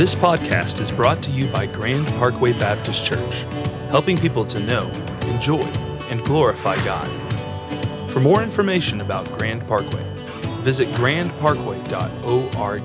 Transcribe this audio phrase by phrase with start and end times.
[0.00, 3.42] This podcast is brought to you by Grand Parkway Baptist Church,
[3.90, 4.90] helping people to know,
[5.26, 5.60] enjoy,
[6.08, 7.06] and glorify God.
[8.08, 10.02] For more information about Grand Parkway,
[10.62, 12.82] visit grandparkway.org.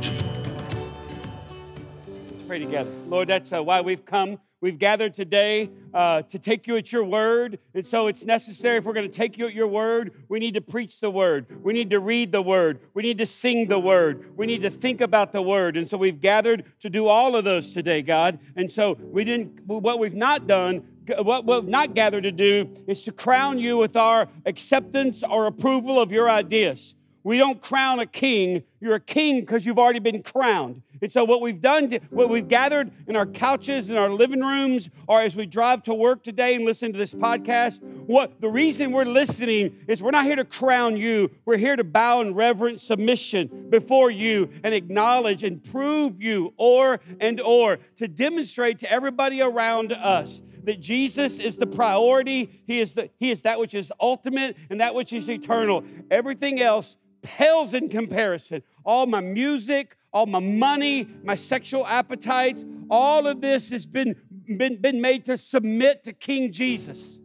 [2.28, 2.92] Let's pray together.
[3.08, 4.42] Lord, that's uh, why we've come.
[4.66, 7.60] We've gathered today uh, to take you at your word.
[7.76, 10.56] And so it's necessary if we're going to take you at your word, we need
[10.56, 11.64] to preach the word.
[11.64, 12.80] We need to read the word.
[12.96, 14.36] We need to sing the word.
[14.36, 15.78] We need to think about the word.
[15.78, 18.40] And so we've gathered to do all of those today, God.
[18.56, 20.78] And so we didn't, what we've not done,
[21.20, 26.02] what we've not gathered to do is to crown you with our acceptance or approval
[26.02, 26.96] of your ideas.
[27.26, 28.64] We don't crown a king.
[28.86, 30.84] You're a king because you've already been crowned.
[31.02, 34.92] And so, what we've done, what we've gathered in our couches, in our living rooms,
[35.08, 38.92] or as we drive to work today and listen to this podcast, what the reason
[38.92, 41.32] we're listening is we're not here to crown you.
[41.46, 47.00] We're here to bow in reverent submission before you and acknowledge and prove you, or
[47.20, 52.62] and or to demonstrate to everybody around us that Jesus is the priority.
[52.68, 55.84] He is the He is that which is ultimate and that which is eternal.
[56.12, 58.62] Everything else pales in comparison.
[58.86, 64.16] All my music, all my money, my sexual appetites, all of this has been,
[64.58, 67.20] been, been made to submit to King Jesus.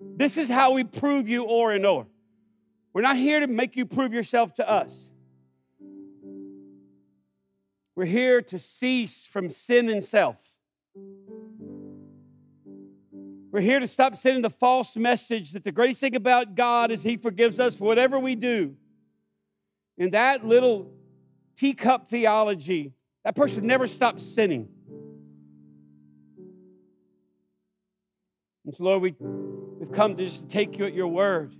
[0.00, 2.06] This is how we prove you or and or.
[2.92, 5.10] We're not here to make you prove yourself to us.
[7.94, 10.58] We're here to cease from sin and self.
[13.50, 17.02] We're here to stop sending the false message that the greatest thing about God is
[17.02, 18.76] He forgives us for whatever we do.
[20.02, 20.90] In that little
[21.54, 22.92] teacup theology,
[23.24, 24.68] that person never stops sinning.
[28.64, 31.54] And so, Lord, we, we've come to just take you at your word.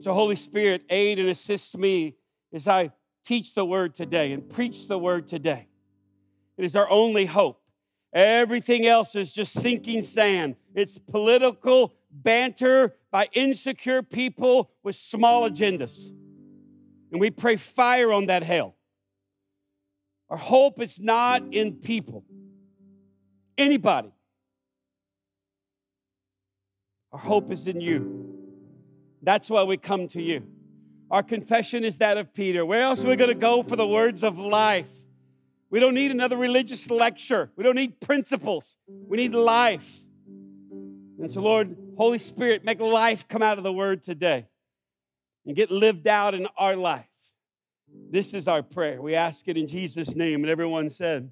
[0.00, 2.16] So, Holy Spirit, aid and assist me
[2.52, 2.90] as I
[3.24, 5.68] teach the word today and preach the word today.
[6.56, 7.62] It is our only hope.
[8.12, 10.56] Everything else is just sinking sand.
[10.74, 16.10] It's political banter by insecure people with small agendas.
[17.12, 18.74] And we pray fire on that hell.
[20.30, 22.24] Our hope is not in people,
[23.58, 24.10] anybody.
[27.12, 28.34] Our hope is in you.
[29.22, 30.46] That's why we come to you.
[31.10, 32.64] Our confession is that of Peter.
[32.64, 34.90] Where else are we going to go for the words of life?
[35.68, 37.50] We don't need another religious lecture.
[37.56, 38.76] We don't need principles.
[38.88, 40.00] We need life.
[41.20, 44.46] And so, Lord, Holy Spirit, make life come out of the word today
[45.46, 47.06] and get lived out in our life.
[48.10, 49.00] This is our prayer.
[49.00, 50.42] We ask it in Jesus' name.
[50.42, 51.30] And everyone said,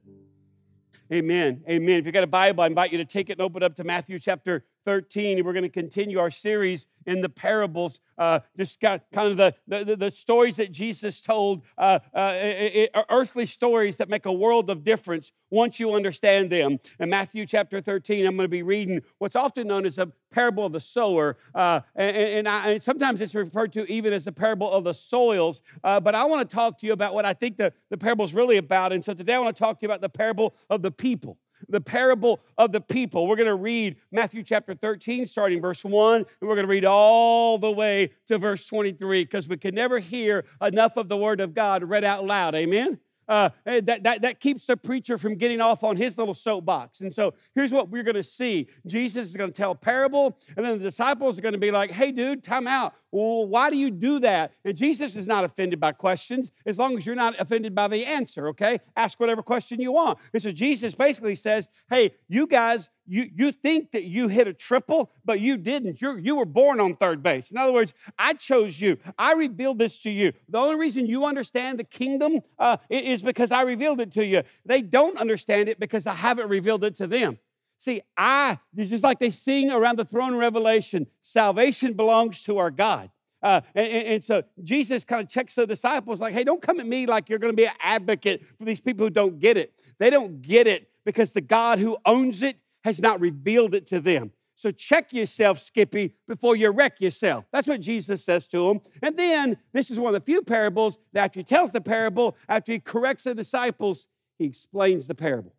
[1.12, 1.62] Amen.
[1.68, 2.00] Amen.
[2.00, 3.84] If you got a Bible, I invite you to take it and open up to
[3.84, 5.38] Matthew chapter 13.
[5.38, 9.54] And we're going to continue our series in the parables, uh, just kind of the,
[9.66, 14.32] the, the, stories that Jesus told, uh, uh, it, it, earthly stories that make a
[14.32, 16.78] world of difference once you understand them.
[16.98, 20.66] In Matthew chapter 13, I'm going to be reading what's often known as a parable
[20.66, 21.36] of the sower.
[21.54, 24.94] Uh, and, and, I, and, sometimes it's referred to even as the parable of the
[24.94, 25.62] soils.
[25.82, 28.24] Uh, but I want to talk to you about what I think the, the parable
[28.24, 28.92] is really about.
[28.92, 31.38] And so today I want to talk to you about the parable of the people
[31.68, 33.26] the parable of the people.
[33.26, 36.84] We're going to read Matthew chapter 13, starting verse 1, and we're going to read
[36.84, 41.40] all the way to verse 23 because we can never hear enough of the word
[41.40, 42.54] of God read out loud.
[42.54, 42.98] Amen?
[43.30, 47.00] uh, eh, that, that, that keeps the preacher from getting off on his little soapbox.
[47.00, 50.36] And so here's what we're going to see Jesus is going to tell a parable,
[50.56, 52.92] and then the disciples are going to be like, hey, dude, time out.
[53.12, 54.52] Well, why do you do that?
[54.64, 58.06] And Jesus is not offended by questions as long as you're not offended by the
[58.06, 58.78] answer, okay?
[58.96, 60.18] Ask whatever question you want.
[60.32, 64.52] And so Jesus basically says, hey, you guys, you, you think that you hit a
[64.52, 66.00] triple, but you didn't.
[66.00, 67.50] you you were born on third base.
[67.50, 68.98] In other words, I chose you.
[69.18, 70.32] I revealed this to you.
[70.48, 74.44] The only reason you understand the kingdom uh, is because I revealed it to you.
[74.64, 77.38] They don't understand it because I haven't revealed it to them.
[77.80, 83.10] See, I, just like they sing around the throne Revelation, salvation belongs to our God.
[83.42, 86.86] Uh, and, and, so Jesus kind of checks the disciples like, hey, don't come at
[86.86, 89.72] me like you're going to be an advocate for these people who don't get it.
[89.98, 94.00] They don't get it because the God who owns it has not revealed it to
[94.00, 94.32] them.
[94.56, 97.46] So check yourself, Skippy, before you wreck yourself.
[97.50, 98.82] That's what Jesus says to him.
[99.02, 102.36] And then this is one of the few parables that after he tells the parable,
[102.46, 104.06] after he corrects the disciples,
[104.38, 105.54] he explains the parable.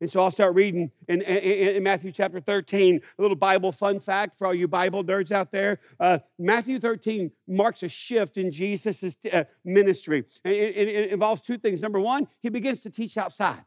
[0.00, 3.00] And so I'll start reading in, in, in, Matthew chapter 13.
[3.18, 5.78] A little Bible fun fact for all you Bible nerds out there.
[5.98, 10.24] Uh, Matthew 13 marks a shift in Jesus' uh, ministry.
[10.44, 11.80] And it, it, it involves two things.
[11.80, 13.64] Number one, he begins to teach outside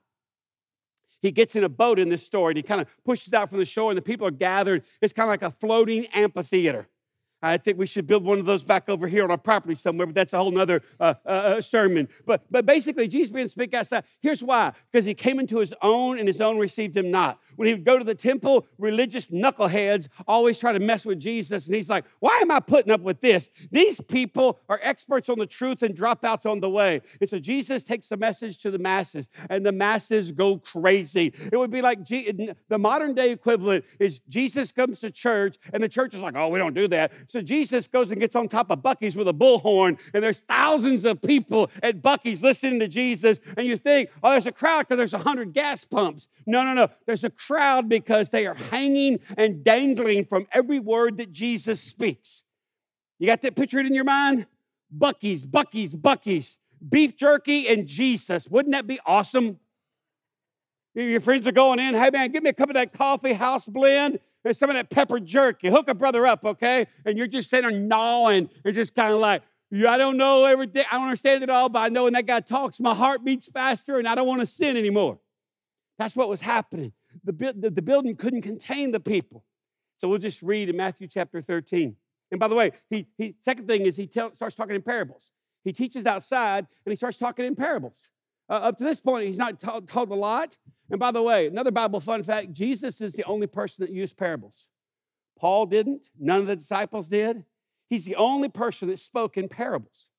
[1.21, 3.59] he gets in a boat in this story and he kind of pushes out from
[3.59, 4.83] the shore and the people are gathered.
[5.01, 6.88] It's kind of like a floating amphitheater.
[7.41, 10.07] I think we should build one of those back over here on our property somewhere,
[10.07, 12.07] but that's a whole nother uh, uh, uh, sermon.
[12.25, 14.05] But, but basically, Jesus began to speak outside.
[14.21, 17.39] Here's why because he came into his own, and his own received him not.
[17.55, 21.67] When he would go to the temple, religious knuckleheads always try to mess with Jesus,
[21.67, 23.49] and he's like, Why am I putting up with this?
[23.71, 27.01] These people are experts on the truth and dropouts on the way.
[27.21, 31.33] And so Jesus takes the message to the masses, and the masses go crazy.
[31.51, 35.83] It would be like G- the modern day equivalent is Jesus comes to church, and
[35.83, 37.11] the church is like, Oh, we don't do that.
[37.27, 41.06] So Jesus goes and gets on top of Buc-ee's with a bullhorn, and there's thousands
[41.06, 44.97] of people at Buc-ee's listening to Jesus, and you think, oh, there's a crowd because
[44.97, 46.27] there's a hundred gas pumps.
[46.45, 46.88] No, no, no.
[47.06, 52.44] There's a crowd because they are hanging and dangling from every word that Jesus speaks.
[53.19, 54.45] You got that picture in your mind?
[54.95, 56.57] Buc-ee's, Bucky's, Buc-ee's,
[56.88, 58.47] beef jerky and Jesus.
[58.47, 59.59] Wouldn't that be awesome?
[60.94, 63.68] Your friends are going in, hey man, give me a cup of that coffee house
[63.68, 64.19] blend
[64.53, 65.69] some of that pepper jerky.
[65.69, 66.88] Hook a brother up, okay?
[67.05, 70.45] And you're just sitting there gnawing and just kind of like, yeah, I don't know
[70.45, 73.25] everything, I don't understand it all, but I know when that guy talks, my heart
[73.25, 75.19] beats faster and I don't want to sin anymore.
[75.97, 76.94] That's what was happening.
[77.23, 79.44] The, the, the building couldn't contain the people.
[79.97, 81.95] So we'll just read in Matthew chapter 13.
[82.31, 85.31] And by the way, he, he second thing is he tell, starts talking in parables.
[85.63, 88.03] He teaches outside and he starts talking in parables.
[88.49, 90.55] Uh, up to this point, he's not told, told a lot.
[90.89, 94.17] And by the way, another Bible fun fact Jesus is the only person that used
[94.17, 94.67] parables.
[95.37, 97.43] Paul didn't, none of the disciples did.
[97.89, 100.09] He's the only person that spoke in parables.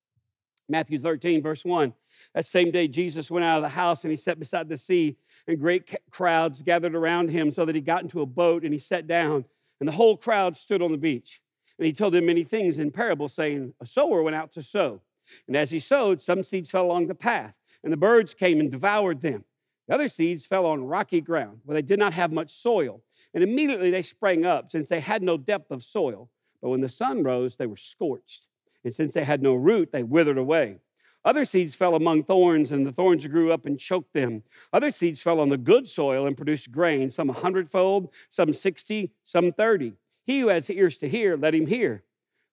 [0.69, 1.95] Matthew 13, verse 1.
[2.35, 5.17] That same day, Jesus went out of the house and he sat beside the sea,
[5.47, 8.79] and great crowds gathered around him so that he got into a boat and he
[8.79, 9.45] sat down,
[9.81, 11.41] and the whole crowd stood on the beach.
[11.79, 15.01] And he told them many things in parables, saying, A sower went out to sow.
[15.47, 17.55] And as he sowed, some seeds fell along the path,
[17.85, 19.45] and the birds came and devoured them.
[19.89, 23.03] The other seeds fell on rocky ground where they did not have much soil,
[23.33, 26.31] and immediately they sprang up, since they had no depth of soil.
[26.61, 28.47] But when the sun rose, they were scorched,
[28.85, 30.79] and since they had no root, they withered away.
[31.25, 34.43] Other seeds fell among thorns, and the thorns grew up and choked them.
[34.73, 39.13] Other seeds fell on the good soil and produced grain, some a hundredfold, some sixty,
[39.25, 39.95] some thirty.
[40.25, 42.05] He who has ears to hear, let him hear.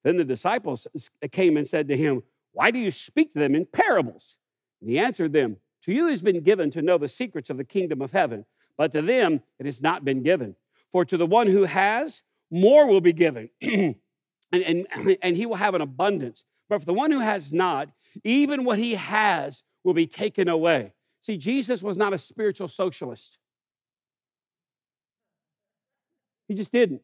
[0.04, 0.88] Then the disciples
[1.32, 2.24] came and said to him,
[2.54, 4.38] Why do you speak to them in parables?
[4.80, 7.64] And he answered them, to you has been given to know the secrets of the
[7.64, 8.46] kingdom of heaven,
[8.78, 10.56] but to them it has not been given.
[10.92, 13.96] For to the one who has, more will be given, and,
[14.52, 14.88] and,
[15.22, 16.44] and he will have an abundance.
[16.70, 17.90] But for the one who has not,
[18.24, 20.94] even what he has will be taken away.
[21.22, 23.38] See, Jesus was not a spiritual socialist.
[26.48, 27.02] He just didn't.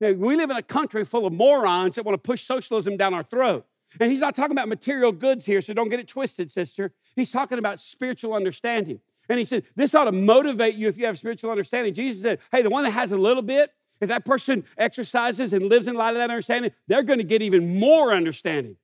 [0.00, 3.12] Now, we live in a country full of morons that want to push socialism down
[3.14, 3.66] our throat.
[4.00, 6.92] And he's not talking about material goods here, so don't get it twisted, sister.
[7.16, 9.00] He's talking about spiritual understanding.
[9.28, 11.94] And he said, This ought to motivate you if you have spiritual understanding.
[11.94, 15.68] Jesus said, Hey, the one that has a little bit, if that person exercises and
[15.68, 18.76] lives in light of that understanding, they're going to get even more understanding.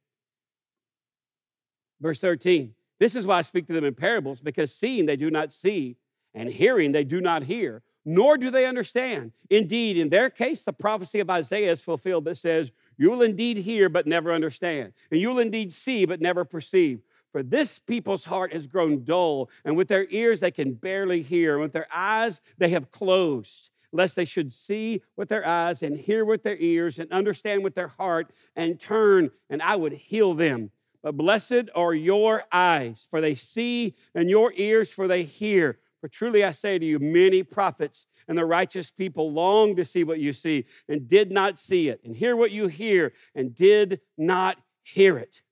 [2.01, 5.31] Verse 13 This is why I speak to them in parables, because seeing they do
[5.31, 5.97] not see,
[6.35, 9.33] and hearing they do not hear, nor do they understand.
[9.51, 13.57] Indeed, in their case, the prophecy of Isaiah is fulfilled that says, you will indeed
[13.57, 14.93] hear, but never understand.
[15.11, 17.01] And you will indeed see, but never perceive.
[17.33, 21.55] For this people's heart has grown dull, and with their ears they can barely hear,
[21.55, 25.97] and with their eyes they have closed, lest they should see with their eyes, and
[25.97, 30.35] hear with their ears, and understand with their heart, and turn, and I would heal
[30.35, 30.71] them.
[31.03, 35.79] But blessed are your eyes, for they see, and your ears, for they hear.
[36.01, 40.03] For truly I say to you, many prophets and the righteous people long to see
[40.03, 44.01] what you see and did not see it, and hear what you hear and did
[44.17, 45.43] not hear it.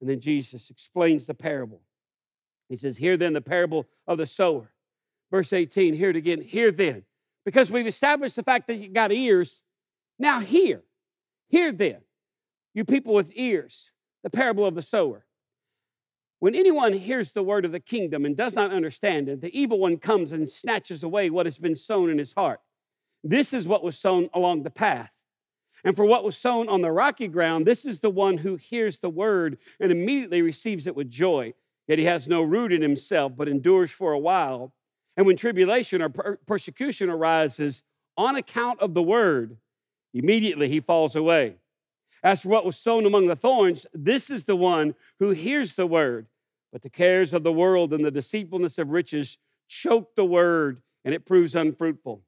[0.00, 1.80] And then Jesus explains the parable.
[2.68, 4.72] He says, Hear then the parable of the sower.
[5.30, 6.40] Verse 18, hear it again.
[6.40, 7.04] Hear then.
[7.44, 9.62] Because we've established the fact that you got ears.
[10.18, 10.82] Now hear.
[11.48, 11.98] Hear then,
[12.72, 15.26] you people with ears, the parable of the sower.
[16.42, 19.78] When anyone hears the word of the kingdom and does not understand it, the evil
[19.78, 22.58] one comes and snatches away what has been sown in his heart.
[23.22, 25.12] This is what was sown along the path.
[25.84, 28.98] And for what was sown on the rocky ground, this is the one who hears
[28.98, 31.54] the word and immediately receives it with joy.
[31.86, 34.74] Yet he has no root in himself, but endures for a while.
[35.16, 37.84] And when tribulation or per- persecution arises
[38.16, 39.58] on account of the word,
[40.12, 41.54] immediately he falls away.
[42.24, 45.86] As for what was sown among the thorns, this is the one who hears the
[45.86, 46.26] word
[46.72, 49.38] but the cares of the world and the deceitfulness of riches
[49.68, 52.22] choke the word, and it proves unfruitful.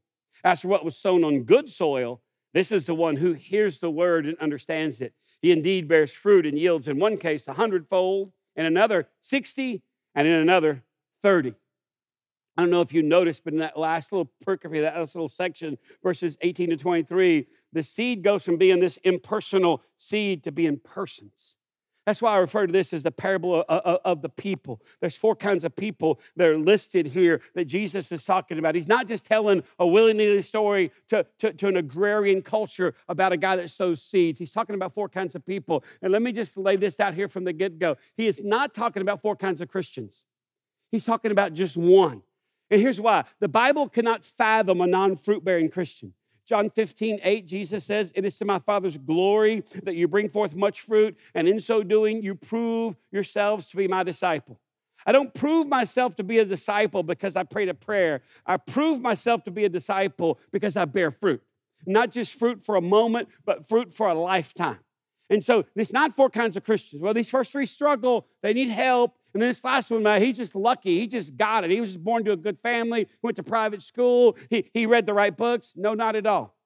[0.45, 2.21] As for what was sown on good soil,
[2.53, 5.15] this is the one who hears the word and understands it.
[5.41, 9.83] He indeed bears fruit and yields in one case a hundredfold, in another 60,
[10.15, 10.85] and in another
[11.23, 11.55] 30.
[12.57, 15.29] I don't know if you noticed, but in that last little pericope, that last little
[15.29, 20.79] section, verses 18 to 23, the seed goes from being this impersonal seed to being
[20.79, 21.57] persons.
[22.07, 24.83] That's why I refer to this as the parable of, of, of, the people.
[25.01, 28.75] There's four kinds of people that are listed here that Jesus is talking about.
[28.75, 33.39] He's not just telling a willy-nilly story to, to, to an agrarian culture about a
[33.39, 34.39] guy that sows seeds.
[34.39, 35.83] He's talking about four kinds of people.
[36.03, 37.97] And let me just lay this out here from the get-go.
[38.17, 40.25] He is not talking about four kinds of Christians.
[40.93, 42.23] He's talking about just one.
[42.71, 43.25] And here's why.
[43.41, 46.13] The Bible cannot fathom a non-fruit-bearing Christian.
[46.47, 50.55] John 15, 8, Jesus says, It is to my Father's glory that you bring forth
[50.55, 54.61] much fruit, and in so doing, you prove yourselves to be my disciple.
[55.07, 58.23] I don't prove myself to be a disciple because I prayed a prayer.
[58.47, 61.43] I prove myself to be a disciple because I bear fruit.
[61.87, 64.79] Not just fruit for a moment, but fruit for a lifetime.
[65.29, 67.03] And so it's not four kinds of Christians.
[67.03, 69.19] Well, these first three struggle, they need help.
[69.35, 70.99] And then this last one, man, he's just lucky.
[71.01, 71.71] He just got it.
[71.71, 75.07] He was just born to a good family, went to private school, he, he read
[75.07, 75.75] the right books.
[75.77, 76.57] No, not at all.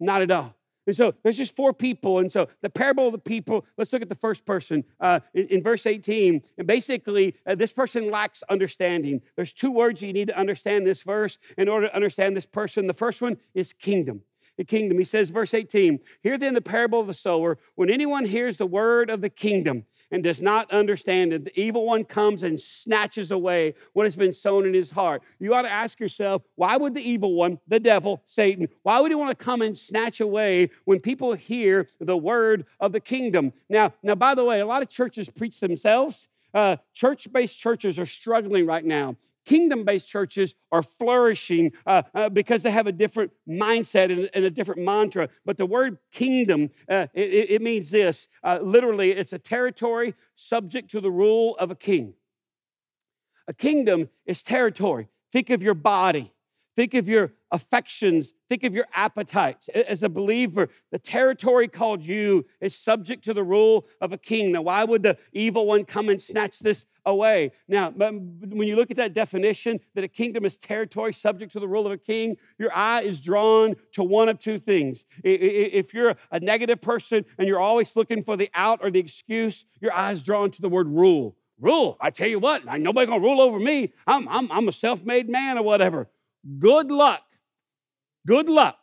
[0.00, 0.54] Not at all.
[0.86, 2.18] And so there's just four people.
[2.18, 5.46] And so the parable of the people, let's look at the first person uh, in,
[5.48, 6.42] in, verse 18.
[6.56, 9.20] And basically, uh, this person lacks understanding.
[9.36, 12.86] There's two words you need to understand this verse in order to understand this person.
[12.86, 14.22] The first one is kingdom
[14.58, 14.98] the kingdom.
[14.98, 17.58] He says, verse 18, Hear then the parable of the sower.
[17.76, 21.84] When anyone hears the word of the kingdom and does not understand it, the evil
[21.84, 25.22] one comes and snatches away what has been sown in his heart.
[25.38, 29.10] You ought to ask yourself, why would the evil one, the devil, Satan, why would
[29.10, 33.52] he want to come and snatch away when people hear the word of the kingdom?
[33.68, 36.28] Now, now by the way, a lot of churches preach themselves.
[36.54, 39.16] Uh, church based churches are struggling right now
[39.48, 44.44] Kingdom based churches are flourishing uh, uh, because they have a different mindset and, and,
[44.44, 45.30] a different mantra.
[45.46, 50.90] But the word kingdom, uh, it, it, means this uh, literally, it's a territory subject
[50.90, 52.12] to the rule of a king.
[53.46, 55.08] A kingdom is territory.
[55.32, 56.30] Think of your body.
[56.78, 58.34] Think of your affections.
[58.48, 59.68] Think of your appetites.
[59.70, 64.52] As a believer, the territory called you is subject to the rule of a king.
[64.52, 67.50] Now, why would the evil one come and snatch this away?
[67.66, 71.66] Now, when you look at that definition, that a kingdom is territory subject to the
[71.66, 75.04] rule of a king, your eye is drawn to one of two things.
[75.24, 79.64] If you're a negative person and you're always looking for the out or the excuse,
[79.80, 81.34] your eye is drawn to the word rule.
[81.58, 81.96] Rule.
[82.00, 83.92] I tell you what, nobody gonna rule over me.
[84.06, 86.08] I'm, I'm, I'm a self-made man or whatever.
[86.58, 87.22] Good luck.
[88.26, 88.78] Good luck.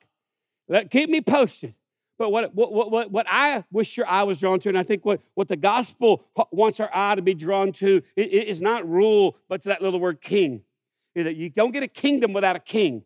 [0.68, 1.76] Let, keep me posted.
[2.18, 5.04] But what, what, what, what I wish your eye was drawn to, and I think
[5.04, 9.62] what, what the gospel wants our eye to be drawn to, is not rule, but
[9.64, 10.64] to that little word king.
[11.14, 13.04] You don't get a kingdom without a king.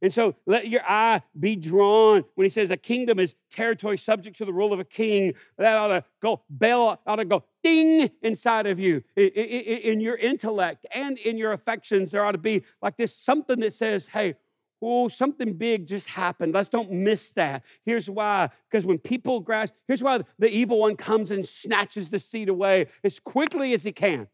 [0.00, 4.38] And so let your eye be drawn when he says a kingdom is territory subject
[4.38, 5.34] to the rule of a king.
[5.56, 9.02] That ought to go, bell ought to go ding inside of you.
[9.16, 13.72] In your intellect and in your affections, there ought to be like this something that
[13.72, 14.36] says, hey,
[14.80, 16.54] oh, something big just happened.
[16.54, 17.64] Let's don't miss that.
[17.84, 18.50] Here's why.
[18.70, 22.86] Because when people grasp, here's why the evil one comes and snatches the seed away
[23.02, 24.28] as quickly as he can.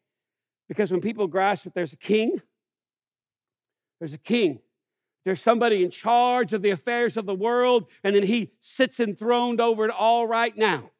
[0.69, 2.43] Because when people grasp that there's a king,
[3.99, 4.61] there's a king
[5.25, 9.61] there's somebody in charge of the affairs of the world, and then he sits enthroned
[9.61, 10.91] over it all right now.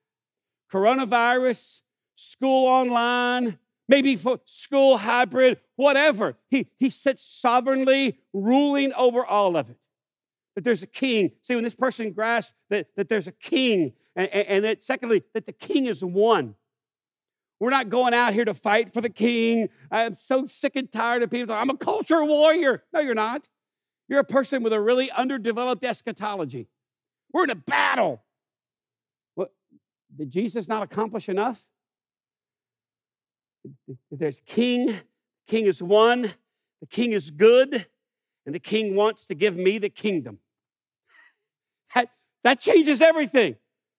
[0.73, 1.83] Coronavirus,
[2.17, 6.37] school online, maybe for school hybrid, whatever.
[6.49, 9.77] He, he sits sovereignly ruling over all of it.
[10.55, 11.33] That there's a king.
[11.43, 15.47] See, when this person grasps that, that there's a king, and, and, that secondly, that
[15.47, 16.55] the king is one.
[17.61, 19.69] We're not going out here to fight for the king.
[19.91, 21.55] I'm so sick and tired of people.
[21.55, 22.85] I'm a culture warrior.
[22.93, 23.49] No, you're not.
[24.15, 26.69] You're a person with a really underdeveloped eschatology.
[27.33, 28.23] We're in a battle.
[29.35, 29.51] What,
[30.17, 31.67] did Jesus not accomplish enough?
[34.13, 35.01] There's king,
[35.49, 36.33] king is one,
[36.81, 37.87] the king is good,
[38.47, 40.39] and the king wants to give me the kingdom.
[41.93, 42.11] That,
[42.45, 43.57] that changes everything.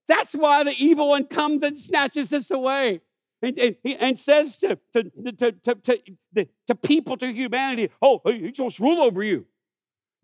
[0.07, 3.01] That's why the evil one comes and snatches this away
[3.41, 8.55] and, and, and says to, to, to, to, to, to people, to humanity, oh, he's
[8.55, 9.45] supposed to rule over you.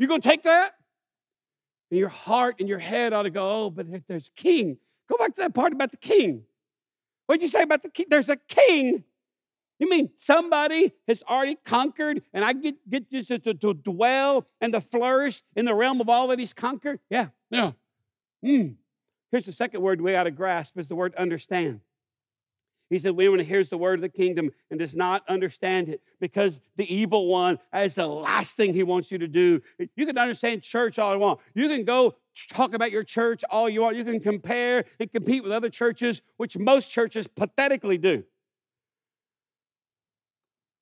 [0.02, 0.74] You gonna take that?
[1.92, 4.78] And your heart and your head ought to go, oh, but if there's a king,
[5.08, 6.42] go back to that part about the king.
[7.28, 8.08] What'd you say about the king?
[8.10, 9.04] There's a king.
[9.78, 14.74] You mean somebody has already conquered and I get, get just to, to dwell and
[14.74, 17.00] to flourish in the realm of all that he's conquered?
[17.12, 17.72] Yeah, yeah.
[18.44, 18.78] Mm.
[19.30, 21.82] Here's the second word we ought to grasp is the word understand.
[22.92, 26.02] He said, When anyone hears the word of the kingdom and does not understand it,
[26.20, 29.62] because the evil one is the last thing he wants you to do.
[29.96, 31.40] You can understand church all you want.
[31.56, 32.16] You can go
[32.50, 33.96] talk about your church all you want.
[33.96, 38.26] You can compare and compete with other churches, which most churches pathetically do.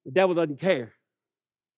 [0.04, 0.94] The devil doesn't care.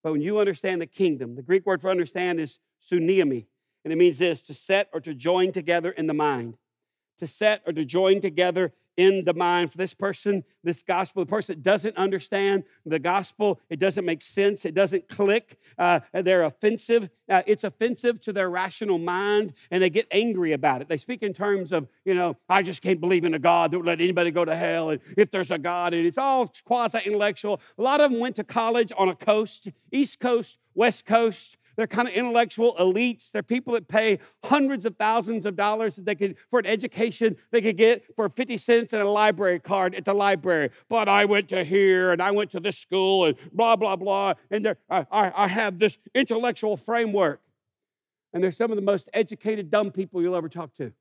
[0.01, 3.47] But when you understand the kingdom, the Greek word for understand is sunemi.
[3.83, 6.55] And it means this to set or to join together in the mind.
[7.17, 11.29] To set or to join together in the mind for this person, this gospel, the
[11.29, 16.43] person that doesn't understand the gospel, it doesn't make sense, it doesn't click, uh, they're
[16.43, 17.09] offensive.
[17.29, 20.89] Uh, it's offensive to their rational mind, and they get angry about it.
[20.89, 23.77] They speak in terms of, you know, I just can't believe in a God that
[23.77, 26.99] would let anybody go to hell, and if there's a God, and it's all quasi
[27.05, 27.61] intellectual.
[27.77, 31.87] A lot of them went to college on a coast, East Coast, West Coast, they're
[31.87, 33.31] kind of intellectual elites.
[33.31, 37.35] They're people that pay hundreds of thousands of dollars that they could for an education
[37.49, 40.69] they could get for 50 cents and a library card at the library.
[40.89, 44.35] But I went to here and I went to this school and blah, blah, blah.
[44.51, 47.41] And I, I, I have this intellectual framework.
[48.31, 50.93] And they're some of the most educated, dumb people you'll ever talk to.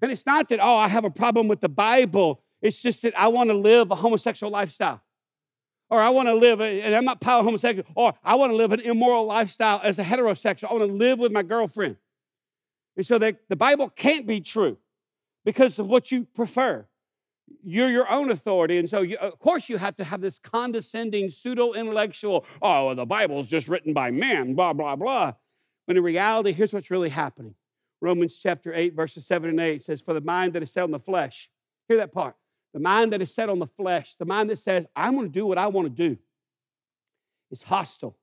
[0.00, 2.40] And it's not that, oh, I have a problem with the Bible.
[2.62, 5.02] It's just that I want to live a homosexual lifestyle
[5.90, 8.72] or I want to live, and I'm not power homosexual, or I want to live
[8.72, 10.70] an immoral lifestyle as a heterosexual.
[10.70, 11.96] I want to live with my girlfriend.
[12.96, 14.78] And so the Bible can't be true
[15.44, 16.86] because of what you prefer.
[17.64, 18.78] You're your own authority.
[18.78, 22.94] And so, you, of course, you have to have this condescending, pseudo intellectual, oh, well,
[22.94, 25.32] the Bible's just written by man, blah, blah, blah.
[25.86, 27.56] When in reality, here's what's really happening
[28.00, 30.92] Romans chapter 8, verses 7 and 8 says, For the mind that is set on
[30.92, 31.50] the flesh,
[31.88, 32.36] hear that part
[32.72, 35.32] the mind that is set on the flesh, the mind that says, I'm going to
[35.32, 36.18] do what I want to do,
[37.50, 38.16] is hostile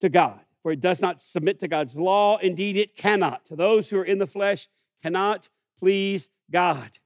[0.00, 2.38] to God, for it does not submit to God's law.
[2.38, 3.44] Indeed, it cannot.
[3.46, 4.68] To those who are in the flesh,
[5.02, 6.98] cannot please God.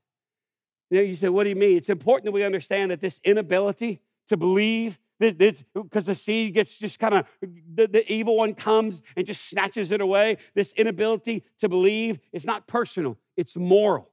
[0.90, 1.76] You, know, you say, what do you mean?
[1.76, 7.00] It's important that we understand that this inability to believe because the seed gets just
[7.00, 11.69] kind of the, the, evil one comes and just snatches it away this inability to
[11.69, 14.11] believe is not personal it's moral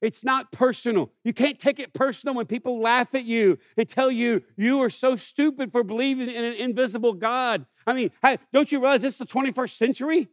[0.00, 1.12] it's not personal.
[1.24, 4.90] You can't take it personal when people laugh at you and tell you you are
[4.90, 7.64] so stupid for believing in an invisible God.
[7.86, 8.10] I mean,
[8.52, 10.28] don't you realize this is the 21st century?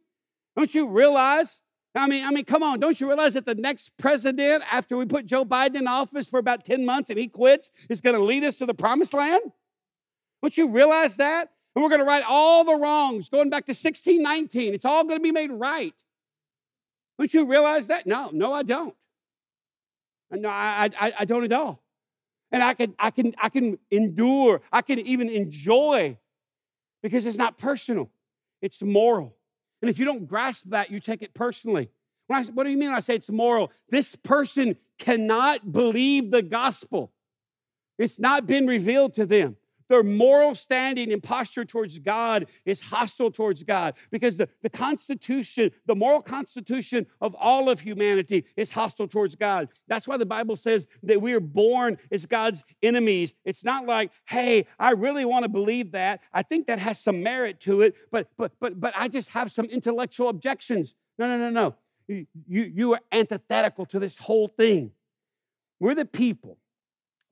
[0.58, 1.62] Don't you realize?
[1.96, 5.06] I mean, I mean, come on, don't you realize that the next president, after we
[5.06, 8.24] put Joe Biden in office for about 10 months and he quits, is going to
[8.24, 9.41] lead us to the promised land?
[10.41, 11.50] Don't you realize that?
[11.75, 14.74] And we're going to right all the wrongs going back to 1619.
[14.74, 15.94] It's all going to be made right.
[17.18, 18.07] Don't you realize that?
[18.07, 18.96] No, no, I don't.
[20.31, 21.83] Uh, no, I, I, I don't at all.
[22.51, 26.17] And I can, I can, I can endure, I can even enjoy
[27.01, 28.11] because it's not personal,
[28.61, 29.37] it's moral.
[29.81, 31.89] And if you don't grasp that, you take it personally.
[32.29, 33.72] I, what do you mean when I say it's moral?
[33.89, 37.11] This person cannot believe the gospel.
[37.98, 39.57] It's not been revealed to them.
[39.92, 45.72] Their moral standing and posture towards God is hostile towards God because the, the constitution,
[45.86, 49.68] the moral constitution of all of humanity is hostile towards God.
[49.90, 53.34] That's why the Bible says that we are born as God's enemies.
[53.44, 56.22] It's not like, hey, I really want to believe that.
[56.32, 59.51] I think that has some merit to it, but but but but I just have
[59.51, 60.96] some intellectual objections.
[61.20, 61.75] No, no, no, no.
[62.08, 64.94] You, you, are antithetical to this whole thing.
[65.82, 66.60] We're the people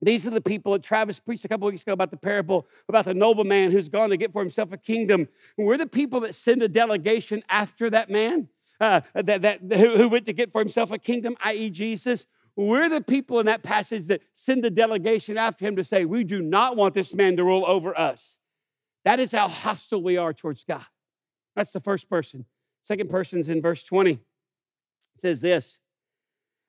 [0.02, 3.04] these are the people that Travis preached a couple weeks ago about the parable about
[3.04, 5.28] the nobleman who's gone to get for himself a kingdom.
[5.58, 8.48] We're the people that send a delegation after that man
[8.80, 12.26] uh, that, that, who went to get for himself a kingdom, i.e., Jesus.
[12.56, 16.24] We're the people in that passage that send a delegation after him to say, We
[16.24, 18.38] do not want this man to rule over us.
[19.04, 20.84] That is how hostile we are towards God.
[21.56, 22.46] That's the first person.
[22.82, 24.12] Second person's in verse 20.
[24.12, 24.20] It
[25.18, 25.78] says this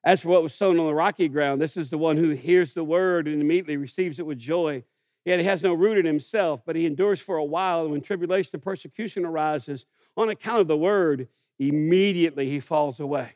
[0.03, 2.73] as for what was sown on the rocky ground, this is the one who hears
[2.73, 4.83] the word and immediately receives it with joy.
[5.25, 7.83] Yet he has no root in himself, but he endures for a while.
[7.83, 9.85] And when tribulation and persecution arises
[10.17, 11.27] on account of the word,
[11.59, 13.35] immediately he falls away.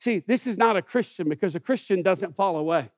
[0.00, 2.90] See, this is not a Christian because a Christian doesn't fall away.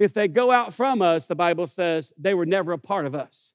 [0.00, 3.14] If they go out from us, the Bible says they were never a part of
[3.14, 3.51] us.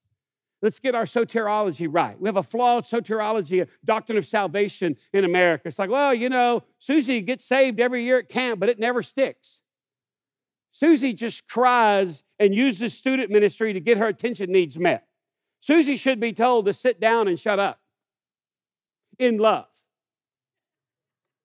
[0.62, 2.20] Let's get our soteriology right.
[2.20, 5.68] We have a flawed soteriology, a doctrine of salvation in America.
[5.68, 9.04] It's like, well, you know, Susie gets saved every year at camp, but it never
[9.04, 9.62] sticks.
[10.72, 15.08] Susie just cries and uses student ministry to get her attention needs met.
[15.60, 17.80] Susie should be told to sit down and shut up
[19.20, 19.68] in love.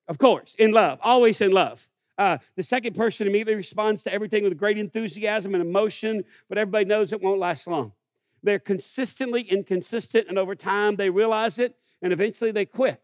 [0.08, 1.88] Of course, in love, always in love.
[2.18, 6.84] Uh, the second person immediately responds to everything with great enthusiasm and emotion, but everybody
[6.84, 7.92] knows it won't last long.
[8.42, 13.00] They're consistently inconsistent, and over time they realize it, and eventually they quit.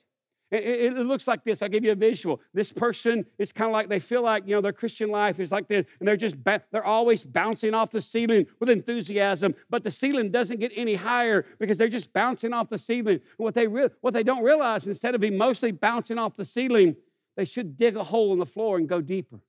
[0.50, 1.60] It, looks like this.
[1.60, 2.40] I'll give you a visual.
[2.54, 5.52] This person is kind of like they feel like you know their Christian life is
[5.52, 9.84] like this, and they're just ba- they're always bouncing off the ceiling with enthusiasm, but
[9.84, 13.20] the ceiling doesn't get any higher because they're just bouncing off the ceiling.
[13.36, 16.96] what they re- what they don't realize instead of mostly bouncing off the ceiling,
[17.36, 19.40] they should dig a hole in the floor and go deeper.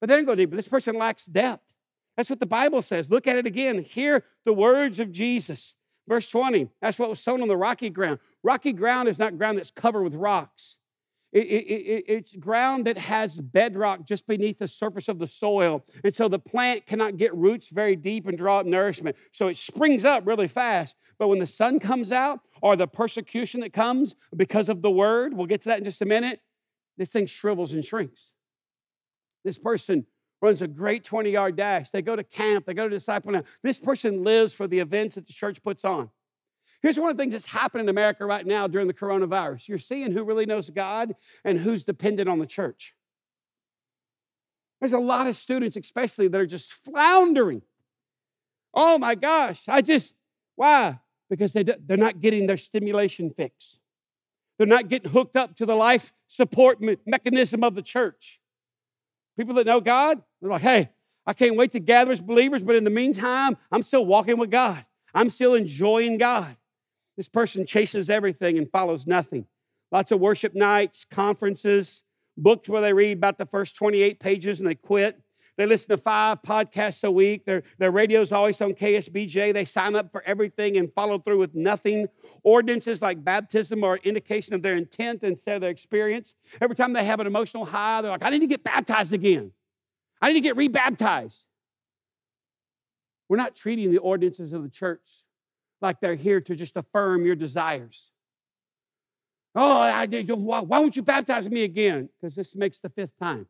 [0.00, 0.54] But they don't go deeper.
[0.54, 1.74] This person lacks depth.
[2.18, 3.12] That's what the Bible says.
[3.12, 3.78] Look at it again.
[3.78, 5.76] Hear the words of Jesus.
[6.08, 8.18] Verse 20, that's what was sown on the rocky ground.
[8.42, 10.78] Rocky ground is not ground that's covered with rocks.
[11.32, 15.84] It, it, it, it's ground that has bedrock just beneath the surface of the soil.
[16.02, 19.16] And so the plant cannot get roots very deep and draw up nourishment.
[19.30, 20.96] So it springs up really fast.
[21.20, 25.34] But when the sun comes out or the persecution that comes because of the word,
[25.34, 26.40] we'll get to that in just a minute,
[26.96, 28.32] this thing shrivels and shrinks.
[29.44, 30.06] This person
[30.40, 31.90] runs a great 20 yard dash.
[31.90, 33.44] They go to camp, they go to disciple now.
[33.62, 36.10] This person lives for the events that the church puts on.
[36.80, 39.68] Here's one of the things that's happening in America right now during the coronavirus.
[39.68, 42.94] You're seeing who really knows God and who's dependent on the church.
[44.80, 47.62] There's a lot of students, especially, that are just floundering.
[48.72, 50.14] Oh my gosh, I just,
[50.54, 51.00] why?
[51.28, 53.80] Because they, they're not getting their stimulation fix.
[54.56, 58.40] They're not getting hooked up to the life support mechanism of the church.
[59.38, 60.90] People that know God, they're like, hey,
[61.24, 64.50] I can't wait to gather as believers, but in the meantime, I'm still walking with
[64.50, 64.84] God.
[65.14, 66.56] I'm still enjoying God.
[67.16, 69.46] This person chases everything and follows nothing.
[69.92, 72.02] Lots of worship nights, conferences,
[72.36, 75.20] books where they read about the first 28 pages and they quit.
[75.58, 77.44] They listen to five podcasts a week.
[77.44, 79.52] Their, their radio's always on KSBJ.
[79.52, 82.06] They sign up for everything and follow through with nothing.
[82.44, 86.36] Ordinances like baptism are indication of their intent instead of their experience.
[86.60, 89.50] Every time they have an emotional high, they're like, I need to get baptized again.
[90.22, 91.42] I need to get rebaptized.
[93.28, 95.24] We're not treating the ordinances of the church
[95.80, 98.12] like they're here to just affirm your desires.
[99.56, 102.10] Oh, I, why won't you baptize me again?
[102.20, 103.48] Because this makes the fifth time.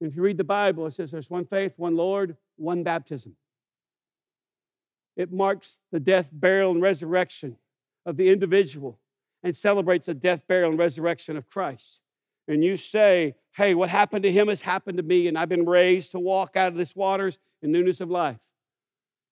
[0.00, 3.36] And if you read the Bible, it says there's one faith, one Lord, one baptism.
[5.16, 7.56] It marks the death, burial, and resurrection
[8.04, 8.98] of the individual
[9.42, 12.00] and celebrates the death, burial, and resurrection of Christ.
[12.48, 15.66] And you say, hey, what happened to him has happened to me, and I've been
[15.66, 18.38] raised to walk out of this waters in newness of life.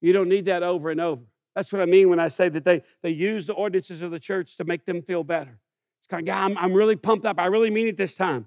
[0.01, 1.22] You don't need that over and over.
[1.55, 4.18] That's what I mean when I say that they, they use the ordinances of the
[4.18, 5.59] church to make them feel better.
[6.01, 7.38] It's kind of, yeah, I'm, I'm really pumped up.
[7.38, 8.46] I really mean it this time.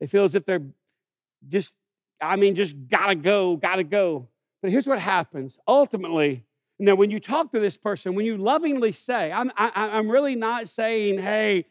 [0.00, 0.62] They feel as if they're
[1.48, 1.74] just,
[2.20, 4.28] I mean, just gotta go, gotta go.
[4.62, 5.58] But here's what happens.
[5.66, 6.44] Ultimately,
[6.78, 9.98] now when you talk to this person, when you lovingly say, I'm, I, am i
[9.98, 11.66] am really not saying, hey,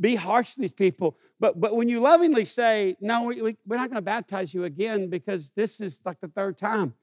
[0.00, 3.76] be harsh to these people, but, but when you lovingly say, no, we, we, we're
[3.76, 6.94] not gonna baptize you again because this is like the third time.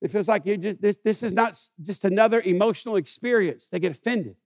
[0.00, 3.68] It feels like you just this, this is not just another emotional experience.
[3.70, 4.36] They get offended.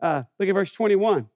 [0.00, 1.28] Uh, look at verse 21.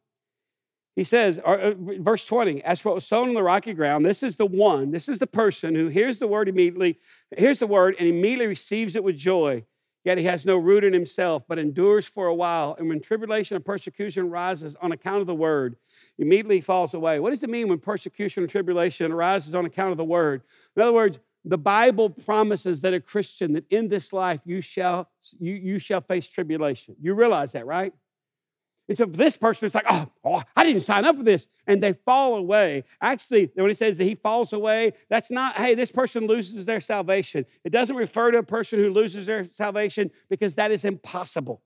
[0.96, 4.06] He says, or, uh, verse 20, as for what was sown on the rocky ground,
[4.06, 6.98] this is the one, this is the person who hears the word immediately,
[7.36, 9.64] hears the word and immediately receives it with joy.
[10.04, 12.76] Yet he has no root in himself, but endures for a while.
[12.78, 15.76] And when tribulation and persecution rises on account of the word,
[16.18, 17.18] immediately falls away.
[17.18, 20.42] What does it mean when persecution and tribulation arises on account of the word?
[20.76, 25.08] In other words, the Bible promises that a Christian, that in this life you shall,
[25.38, 26.96] you, you shall face tribulation.
[27.00, 27.94] You realize that, right?
[28.88, 31.48] And so this person is like, oh, oh, I didn't sign up for this.
[31.66, 32.84] And they fall away.
[33.00, 36.80] Actually, when he says that he falls away, that's not, hey, this person loses their
[36.80, 37.46] salvation.
[37.64, 41.62] It doesn't refer to a person who loses their salvation because that is impossible.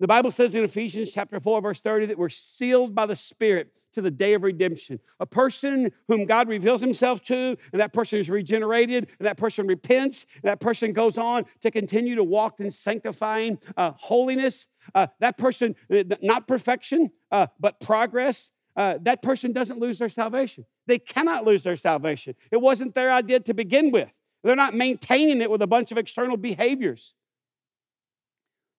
[0.00, 3.72] The Bible says in Ephesians chapter 4, verse 30, that we're sealed by the Spirit
[3.96, 5.00] to the day of redemption.
[5.20, 9.66] A person whom God reveals himself to, and that person is regenerated, and that person
[9.66, 14.66] repents, and that person goes on to continue to walk in sanctifying uh, holiness.
[14.94, 18.50] Uh, that person, uh, not perfection, uh, but progress.
[18.76, 20.66] Uh, that person doesn't lose their salvation.
[20.86, 22.34] They cannot lose their salvation.
[22.52, 24.10] It wasn't their idea to begin with.
[24.44, 27.14] They're not maintaining it with a bunch of external behaviors.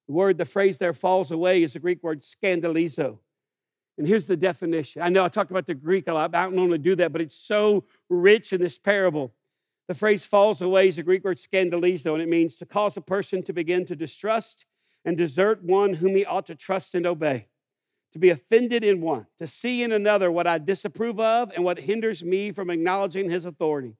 [0.07, 3.17] The word, the phrase there falls away is the Greek word scandalizo.
[3.97, 5.01] And here's the definition.
[5.01, 7.21] I know I talked about the Greek a lot, I don't normally do that, but
[7.21, 9.33] it's so rich in this parable.
[9.87, 13.01] The phrase falls away is a Greek word scandalizo, and it means to cause a
[13.01, 14.65] person to begin to distrust
[15.05, 17.47] and desert one whom he ought to trust and obey,
[18.11, 21.79] to be offended in one, to see in another what I disapprove of and what
[21.79, 23.95] hinders me from acknowledging his authority.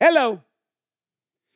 [0.00, 0.40] Hello.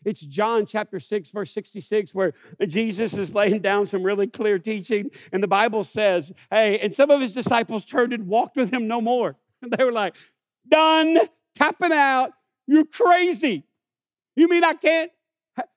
[0.04, 2.32] It's John chapter 6, verse 66, where
[2.66, 5.10] Jesus is laying down some really clear teaching.
[5.32, 8.86] And the Bible says, hey, and some of his disciples turned and walked with him
[8.86, 9.36] no more.
[9.60, 10.14] And they were like,
[10.68, 11.18] done,
[11.54, 12.32] tapping out.
[12.66, 13.64] You're crazy.
[14.36, 15.10] You mean I can't?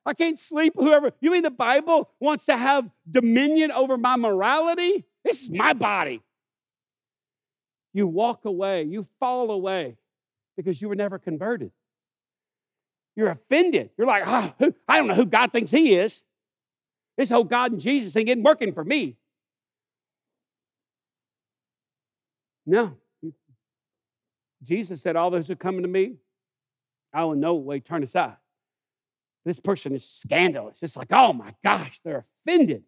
[0.06, 1.12] I can't sleep, whoever.
[1.22, 5.06] You mean the Bible wants to have dominion over my morality?
[5.24, 6.22] This is my body.
[7.94, 9.98] You walk away, you fall away
[10.56, 11.72] because you were never converted.
[13.16, 13.90] You're offended.
[13.98, 16.24] You're like, oh, who, I don't know who God thinks He is.
[17.18, 19.18] This whole God and Jesus thing isn't working for me.
[22.66, 22.98] No.
[24.64, 26.16] Jesus said, All those who come to me,
[27.14, 28.38] I will no way turn aside.
[29.44, 30.84] This person is scandalous.
[30.84, 32.84] It's like, oh my gosh, they're offended.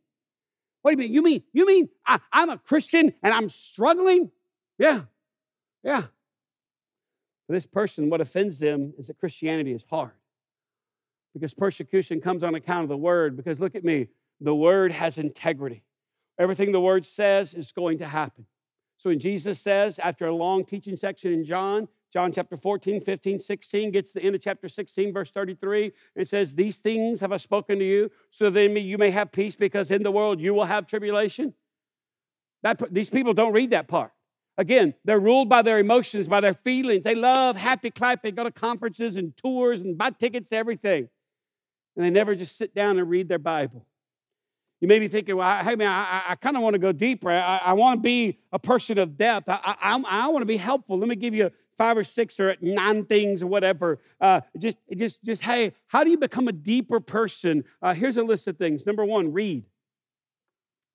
[0.84, 1.14] What do you mean?
[1.14, 4.32] You mean, you mean I, I'm a Christian and I'm struggling?
[4.78, 5.02] Yeah,
[5.84, 6.04] yeah.
[7.48, 10.14] For this person, what offends them is that Christianity is hard
[11.34, 13.36] because persecution comes on account of the word.
[13.36, 14.08] Because look at me,
[14.40, 15.84] the word has integrity.
[16.40, 18.46] Everything the word says is going to happen.
[18.98, 23.40] So when Jesus says, after a long teaching section in John, John chapter 14, 15,
[23.40, 25.92] 16 gets the end of chapter 16, verse 33.
[26.16, 29.10] It says, These things have I spoken to you, so that in me you may
[29.10, 31.56] have peace, because in the world you will have tribulation.
[32.62, 34.14] That, these people don't read that part.
[34.58, 37.04] Again, they're ruled by their emotions, by their feelings.
[37.04, 41.10] They love happy clapping, go to conferences and tours and buy tickets to everything.
[41.96, 43.86] And they never just sit down and read their Bible.
[44.80, 47.32] You may be thinking, well, hey, man, I, I kind of want to go deeper.
[47.32, 49.48] I, I want to be a person of depth.
[49.48, 51.00] I, I, I want to be helpful.
[51.00, 54.00] Let me give you five or six or nine things or whatever.
[54.20, 57.64] Uh, just, just, just, hey, how do you become a deeper person?
[57.82, 58.86] Uh, here's a list of things.
[58.86, 59.64] Number one, read.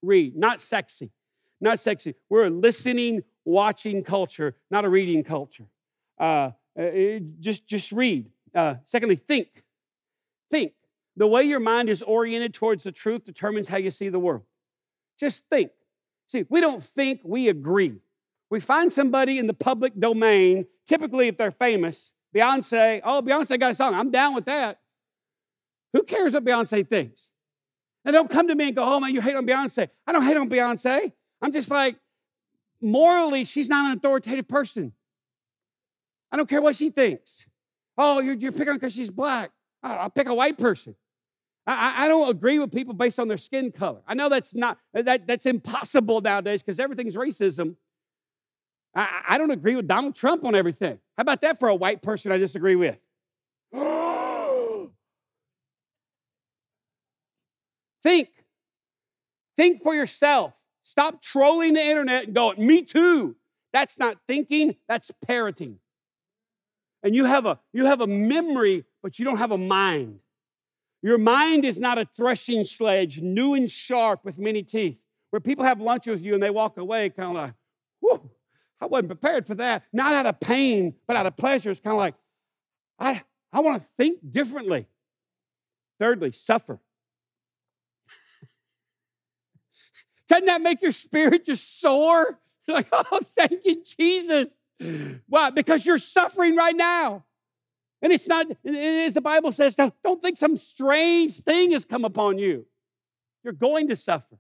[0.03, 1.11] Read, not sexy.
[1.61, 2.15] Not sexy.
[2.29, 5.67] We're a listening, watching culture, not a reading culture.
[6.21, 8.31] Uh, uh just, just read.
[8.55, 9.65] Uh, secondly, think.
[10.51, 10.73] Think.
[11.17, 14.43] The way your mind is oriented towards the truth determines how you see the world.
[15.19, 15.73] Just think.
[16.29, 18.01] See, we don't think, we agree.
[18.51, 23.73] We find somebody in the public domain, typically if they're famous, Beyonce, oh, Beyonce got
[23.73, 24.79] a song, I'm down with that.
[25.95, 27.31] Who cares what Beyonce thinks?
[28.05, 29.89] And don't come to me and go, oh man, you hate on Beyonce.
[30.07, 31.13] I don't hate on Beyonce.
[31.41, 31.97] I'm just like,
[32.81, 34.93] morally, she's not an authoritative person.
[36.31, 37.47] I don't care what she thinks.
[37.97, 39.51] Oh, you're, you're picking because she's black.
[39.83, 40.95] I'll pick a white person.
[41.67, 44.01] I, I, don't agree with people based on their skin color.
[44.07, 47.77] I know that's not that, that's impossible nowadays because everything's racism.
[48.95, 50.99] I, I don't agree with Donald Trump on everything.
[51.17, 52.97] How about that for a white person I disagree with?
[58.03, 58.31] Think.
[59.57, 60.59] Think for yourself.
[60.89, 63.37] Stop trolling the internet and going, me too.
[63.75, 65.81] That's not thinking, that's parroting.
[67.03, 70.21] And you have a you have a memory, but you don't have a mind.
[71.03, 74.99] Your mind is not a threshing sledge, new and sharp with many teeth,
[75.29, 77.55] where people have lunch with you and they walk away kind of like,
[78.01, 78.31] whew,
[78.81, 79.83] I wasn't prepared for that.
[79.93, 81.71] Not out of pain, but out of pleasure.
[81.71, 82.15] It's kind of like,
[82.99, 83.23] I,
[83.53, 84.87] I want to think differently.
[86.01, 86.81] Thirdly, suffer.
[90.29, 92.39] Doesn't that make your spirit just soar?
[92.71, 94.55] Like, oh, thank you, Jesus.
[95.27, 95.49] Why?
[95.49, 97.25] Because you're suffering right now.
[98.03, 102.37] And it's not, as the Bible says, don't think some strange thing has come upon
[102.37, 102.67] you.
[103.43, 104.37] You're going to suffer.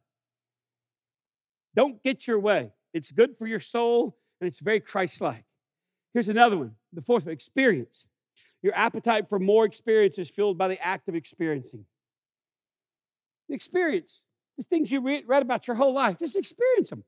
[1.74, 2.72] Don't get your way.
[2.92, 5.44] It's good for your soul and it's very Christ like.
[6.12, 8.06] Here's another one the fourth one experience.
[8.62, 11.86] Your appetite for more experience is fueled by the act of experiencing.
[13.48, 14.22] Experience
[14.58, 17.04] the things you read, read about your whole life, just experience them.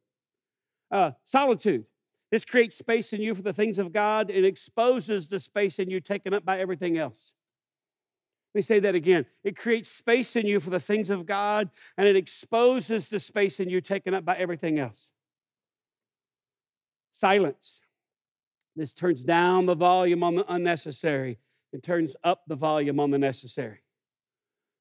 [0.90, 1.84] Uh, solitude.
[2.30, 4.30] This creates space in you for the things of God.
[4.30, 7.34] and exposes the space in you taken up by everything else.
[8.54, 9.26] Let me say that again.
[9.44, 13.60] It creates space in you for the things of God, and it exposes the space
[13.60, 15.12] in you taken up by everything else.
[17.12, 17.80] Silence.
[18.74, 21.38] This turns down the volume on the unnecessary
[21.72, 23.82] and turns up the volume on the necessary.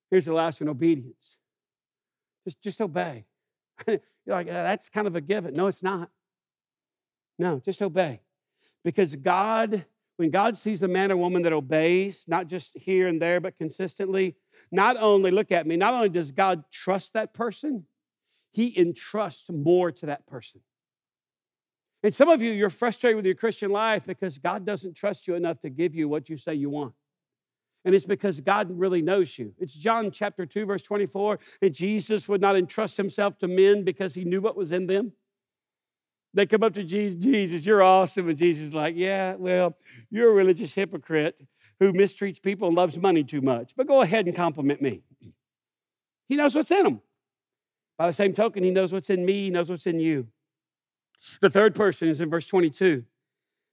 [0.10, 1.39] Here's the last one obedience.
[2.50, 3.26] Just, just obey.
[3.88, 5.54] You're like, uh, that's kind of a given.
[5.54, 6.10] No, it's not.
[7.38, 8.22] No, just obey.
[8.84, 9.86] Because God,
[10.18, 13.56] when God sees a man or woman that obeys, not just here and there, but
[13.56, 14.36] consistently,
[14.72, 17.86] not only, look at me, not only does God trust that person,
[18.52, 20.62] he entrusts more to that person.
[22.02, 25.36] And some of you, you're frustrated with your Christian life because God doesn't trust you
[25.36, 26.94] enough to give you what you say you want.
[27.86, 29.54] And it's because God really knows you.
[29.58, 31.40] It's John chapter 2, verse 24.
[31.62, 35.14] And Jesus would not entrust himself to men because he knew what was in them.
[36.34, 38.30] They come up to Jesus, Jesus, you're awesome.
[38.30, 39.76] And Jesus is like, yeah, well,
[40.12, 41.42] you're a religious hypocrite
[41.80, 43.74] who mistreats people and loves money too much.
[43.76, 45.02] But go ahead and compliment me.
[46.28, 47.02] He knows what's in them.
[47.98, 50.28] By the same token, he knows what's in me, he knows what's in you.
[51.42, 53.04] The third person is in verse 22.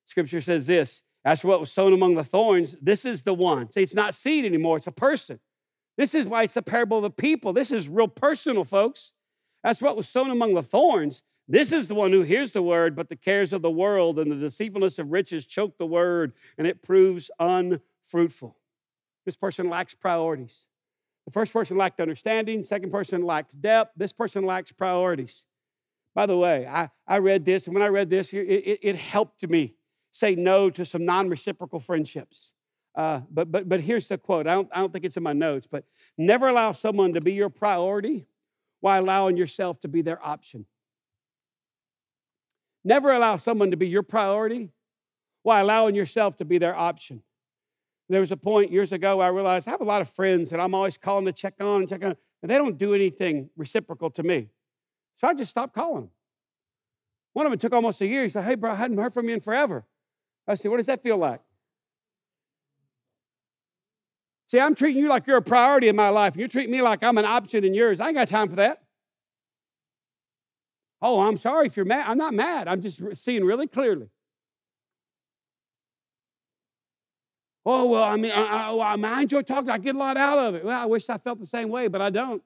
[0.07, 1.03] Scripture says this
[1.35, 3.71] For what was sown among the thorns, this is the one.
[3.73, 5.41] See, it's not seed anymore, it's a person.
[5.97, 7.53] This is why it's a parable of the people.
[7.53, 9.13] This is real personal, folks.
[9.65, 11.23] That's what was sown among the thorns.
[11.49, 14.31] This is the one who hears the word, but the cares of the world and
[14.31, 18.57] the deceitfulness of riches choke the word, and it proves unfruitful.
[19.25, 20.67] This person lacks priorities.
[21.25, 25.47] The first person lacked understanding, second person lacked depth, this person lacks priorities.
[26.15, 28.97] By the way, I, I read this, and when I read this, it, it, it
[28.97, 29.76] helped me
[30.17, 32.53] say no to some non reciprocal friendships.
[32.95, 34.47] Uh, but, but, but here's the quote.
[34.47, 35.85] I don't, I don't think it's in my notes, but
[36.17, 38.27] never allow someone to be your priority
[38.81, 40.65] while allowing yourself to be their option.
[42.85, 44.71] Never allow someone to be your priority
[45.43, 47.23] while allowing yourself to be their option.
[48.09, 50.61] There was a point years ago I realized I have a lot of friends that
[50.61, 54.11] I'm always calling to check on and check on, and they don't do anything reciprocal
[54.13, 54.49] to me.
[55.17, 56.11] So I just stopped calling them.
[57.33, 58.23] One of them took almost a year.
[58.23, 59.85] He said, Hey, bro, I hadn't heard from you in forever.
[60.47, 61.41] I said, What does that feel like?
[64.49, 66.35] See, I'm treating you like you're a priority in my life.
[66.35, 68.01] and You're treating me like I'm an option in yours.
[68.01, 68.83] I ain't got time for that.
[71.03, 72.07] Oh, I'm sorry if you're mad.
[72.09, 72.69] I'm not mad.
[72.69, 74.09] I'm just seeing really clearly.
[77.69, 79.71] Oh, well, I mean, I, I, I enjoy talking.
[79.71, 80.65] I get a lot out of it.
[80.65, 82.41] Well, I wish I felt the same way, but I don't.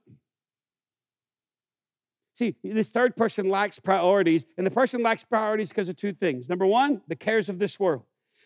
[2.35, 6.49] See, this third person lacks priorities, and the person lacks priorities because of two things.
[6.49, 8.05] Number one, the cares of this world.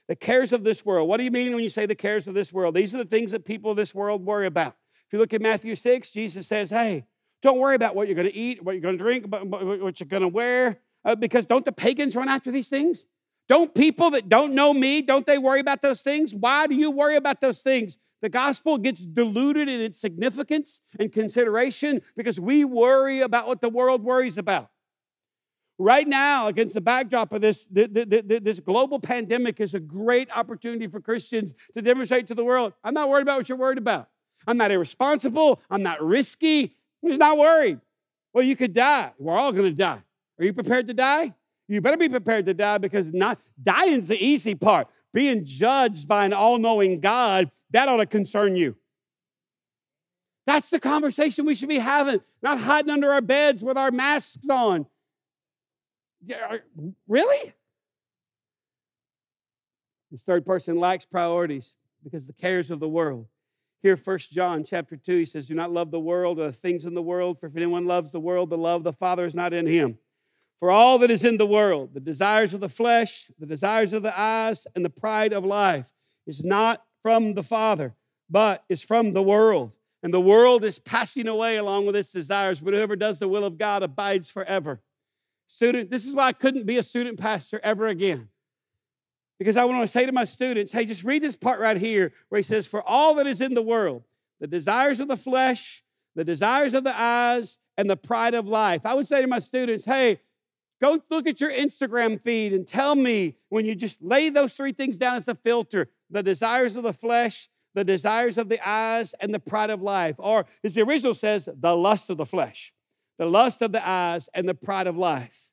[0.08, 1.08] The cares of this world.
[1.08, 2.74] What do you mean when you say the cares of this world?
[2.74, 4.76] These are the things that people of this world worry about.
[5.06, 7.04] If you look at Matthew 6, Jesus says, Hey,
[7.42, 10.08] don't worry about what you're going to eat, what you're going to drink, what you're
[10.08, 13.04] going to wear, uh, because don't the pagans run after these things?
[13.48, 16.34] Don't people that don't know me, don't they worry about those things?
[16.34, 17.98] Why do you worry about those things?
[18.24, 23.68] The gospel gets diluted in its significance and consideration because we worry about what the
[23.68, 24.70] world worries about.
[25.78, 31.02] Right now, against the backdrop of this, this global pandemic, is a great opportunity for
[31.02, 34.08] Christians to demonstrate to the world I'm not worried about what you're worried about.
[34.46, 35.60] I'm not irresponsible.
[35.68, 36.74] I'm not risky.
[37.02, 37.78] I'm just not worried.
[38.32, 39.12] Well, you could die.
[39.18, 40.02] We're all going to die.
[40.38, 41.34] Are you prepared to die?
[41.68, 44.88] You better be prepared to die because not dying's the easy part.
[45.14, 48.76] Being judged by an all-knowing God, that ought to concern you.
[50.46, 54.50] That's the conversation we should be having, not hiding under our beds with our masks
[54.50, 54.84] on.
[57.08, 57.54] Really?
[60.10, 63.26] This third person lacks priorities because the cares of the world.
[63.82, 66.86] Here, First John chapter 2, he says, Do not love the world or the things
[66.86, 69.34] in the world, for if anyone loves the world, the love of the Father is
[69.34, 69.98] not in him.
[70.64, 74.02] For all that is in the world, the desires of the flesh, the desires of
[74.02, 75.92] the eyes, and the pride of life,
[76.26, 77.94] is not from the Father,
[78.30, 79.72] but is from the world.
[80.02, 83.44] And the world is passing away along with its desires, but whoever does the will
[83.44, 84.80] of God abides forever.
[85.48, 88.30] Student, this is why I couldn't be a student pastor ever again.
[89.38, 92.14] Because I want to say to my students, hey, just read this part right here
[92.30, 94.04] where he says, For all that is in the world,
[94.40, 98.86] the desires of the flesh, the desires of the eyes, and the pride of life.
[98.86, 100.20] I would say to my students, hey,
[100.84, 104.72] Go look at your Instagram feed and tell me when you just lay those three
[104.72, 109.14] things down as a filter the desires of the flesh, the desires of the eyes,
[109.18, 110.16] and the pride of life.
[110.18, 112.74] Or, as the original says, the lust of the flesh,
[113.16, 115.48] the lust of the eyes, and the pride of life.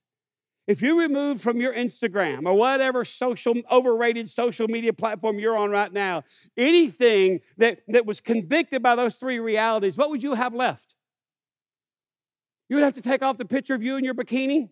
[0.68, 5.70] If you remove from your Instagram or whatever social, overrated social media platform you're on
[5.70, 6.26] right now,
[6.58, 10.98] anything that, that was convicted by those three realities, what would you have left?
[12.68, 14.68] You would have to take off the picture of you in your bikini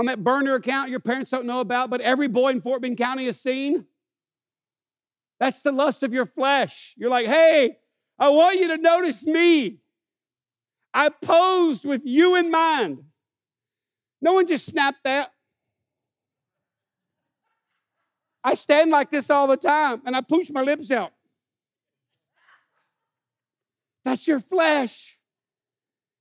[0.00, 2.96] on that burner account your parents don't know about, but every boy in Fort Bend
[2.96, 3.84] County has seen.
[5.38, 6.94] That's the lust of your flesh.
[6.96, 7.76] You're like, hey,
[8.18, 9.80] I want you to notice me.
[10.94, 13.02] I posed with you in mind.
[14.22, 15.34] No one just snapped that.
[18.42, 21.12] I stand like this all the time and I push my lips out.
[24.02, 25.18] That's your flesh.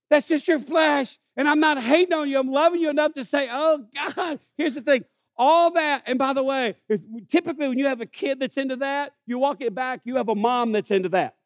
[0.09, 1.17] That's just your flesh.
[1.39, 2.37] And I'm not hating on you.
[2.37, 5.05] I'm loving you enough to say, oh, God, here's the thing.
[5.37, 6.99] All that, and by the way, if,
[7.29, 10.27] typically when you have a kid that's into that, you walk it back, you have
[10.27, 11.37] a mom that's into that.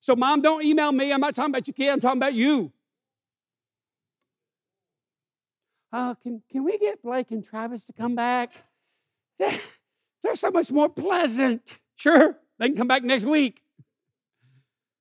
[0.00, 1.12] So, mom, don't email me.
[1.12, 2.72] I'm not talking about your kid, I'm talking about you.
[5.92, 8.52] Oh, can, can we get Blake and Travis to come back?
[9.38, 9.60] They're,
[10.22, 11.60] they're so much more pleasant.
[11.96, 13.60] Sure, they can come back next week.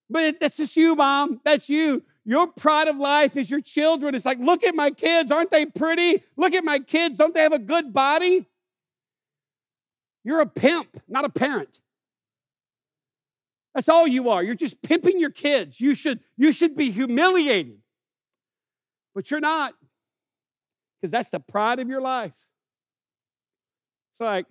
[0.10, 1.40] But that's just you, mom.
[1.46, 2.04] That's you.
[2.24, 4.14] Your pride of life is your children.
[4.14, 5.32] It's like, look at my kids.
[5.32, 6.24] Aren't they pretty?
[6.38, 7.18] Look at my kids.
[7.18, 8.48] Don't they have a good body?
[10.24, 11.80] You're a pimp, not a parent.
[13.74, 14.44] That's all you are.
[14.44, 15.80] You're just pimping your kids.
[15.82, 17.80] You should, you should be humiliated.
[19.16, 19.74] But you're not,
[21.02, 22.34] because that's the pride of your life.
[24.14, 24.46] It's like,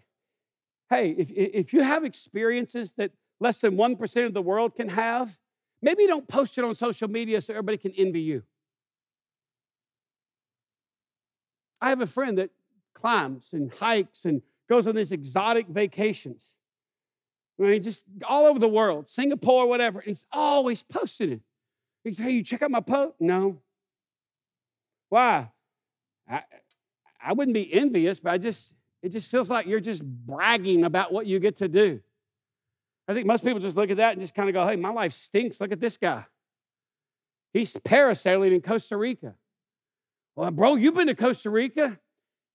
[0.89, 5.39] hey, if, if you have experiences that less than 1% of the world can have,
[5.83, 8.43] Maybe you don't post it on social media so everybody can envy you.
[11.81, 12.51] I have a friend that
[12.93, 16.57] climbs and hikes and goes on these exotic vacations.
[17.59, 20.01] I mean, just all over the world, Singapore, whatever.
[20.01, 21.41] And he's always posting it.
[22.05, 23.15] He says, Hey, you check out my post?
[23.21, 23.59] No.
[25.09, 25.51] Why?
[26.29, 26.43] I,
[27.23, 31.13] I wouldn't be envious, but I just, it just feels like you're just bragging about
[31.13, 32.01] what you get to do.
[33.11, 34.91] I think most people just look at that and just kind of go, hey, my
[34.91, 35.61] life stinks.
[35.61, 36.27] Look at this guy.
[37.53, 39.35] He's parasailing in Costa Rica.
[40.37, 41.99] Well, bro, you've been to Costa Rica?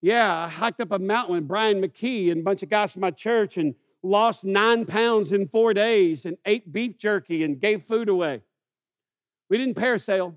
[0.02, 3.02] Yeah, I hiked up a mountain with Brian McKee and a bunch of guys from
[3.02, 7.84] my church and lost nine pounds in four days and ate beef jerky and gave
[7.84, 8.42] food away.
[9.50, 10.36] We didn't parasail.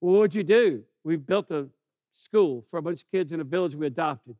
[0.00, 0.84] Well, what'd you do?
[1.02, 1.66] We built a
[2.12, 4.36] school for a bunch of kids in a village we adopted.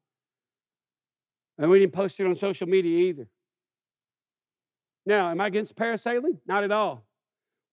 [1.59, 3.29] And we didn't post it on social media either.
[5.05, 6.39] Now, am I against parasailing?
[6.47, 7.05] Not at all.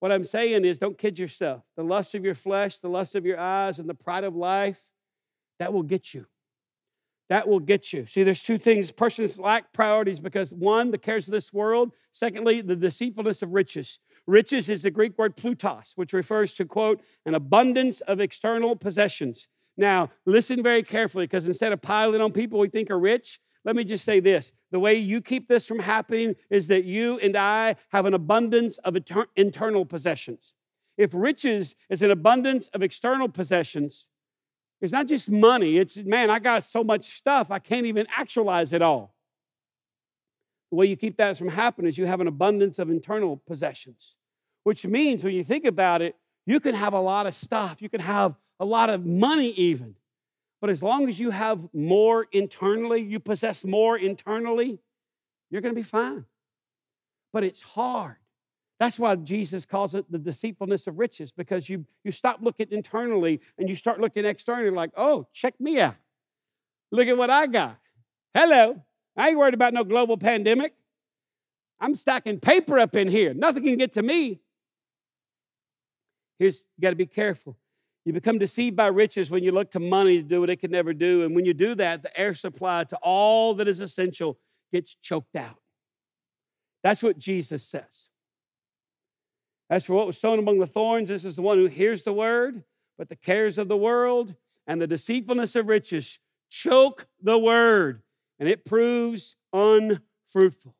[0.00, 1.62] What I'm saying is don't kid yourself.
[1.76, 4.82] The lust of your flesh, the lust of your eyes, and the pride of life,
[5.58, 6.26] that will get you.
[7.28, 8.06] That will get you.
[8.06, 8.90] See, there's two things.
[8.90, 11.92] Persons lack priorities because one, the cares of this world.
[12.12, 13.98] Secondly, the deceitfulness of riches.
[14.26, 19.48] Riches is the Greek word plutos, which refers to, quote, an abundance of external possessions.
[19.76, 23.74] Now, listen very carefully because instead of piling on people we think are rich, let
[23.74, 27.36] me just say this the way you keep this from happening is that you and
[27.36, 28.96] I have an abundance of
[29.34, 30.54] internal possessions.
[30.96, 34.08] If riches is an abundance of external possessions,
[34.80, 35.78] it's not just money.
[35.78, 39.14] It's, man, I got so much stuff, I can't even actualize it all.
[40.70, 44.14] The way you keep that from happening is you have an abundance of internal possessions,
[44.64, 47.82] which means when you think about it, you can have a lot of stuff.
[47.82, 49.96] You can have a lot of money, even.
[50.60, 54.78] But as long as you have more internally, you possess more internally,
[55.50, 56.24] you're going to be fine.
[57.32, 58.16] But it's hard.
[58.78, 63.40] That's why Jesus calls it the deceitfulness of riches, because you, you stop looking internally
[63.58, 65.96] and you start looking externally like, oh, check me out.
[66.90, 67.78] Look at what I got.
[68.34, 68.82] Hello.
[69.16, 70.74] I ain't worried about no global pandemic.
[71.80, 73.32] I'm stacking paper up in here.
[73.34, 74.40] Nothing can get to me.
[76.38, 77.56] Here's, you got to be careful.
[78.06, 80.70] You become deceived by riches when you look to money to do what it can
[80.70, 81.24] never do.
[81.24, 84.38] And when you do that, the air supply to all that is essential
[84.72, 85.56] gets choked out.
[86.84, 88.08] That's what Jesus says.
[89.68, 92.12] As for what was sown among the thorns, this is the one who hears the
[92.12, 92.62] word,
[92.96, 94.36] but the cares of the world
[94.68, 98.02] and the deceitfulness of riches choke the word,
[98.38, 100.76] and it proves unfruitful.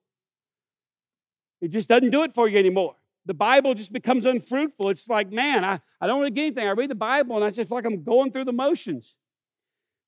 [1.60, 2.94] It just doesn't do it for you anymore
[3.26, 4.88] the Bible just becomes unfruitful.
[4.88, 6.68] It's like, man, I, I don't really get anything.
[6.68, 9.16] I read the Bible and I just feel like I'm going through the motions.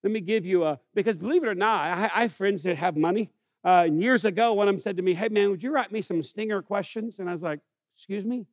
[0.05, 2.77] Let me give you a, because believe it or not, I, I have friends that
[2.77, 3.31] have money.
[3.65, 6.01] Uh, years ago, one of them said to me, Hey, man, would you write me
[6.01, 7.19] some stinger questions?
[7.19, 7.59] And I was like,
[7.97, 8.47] Excuse me?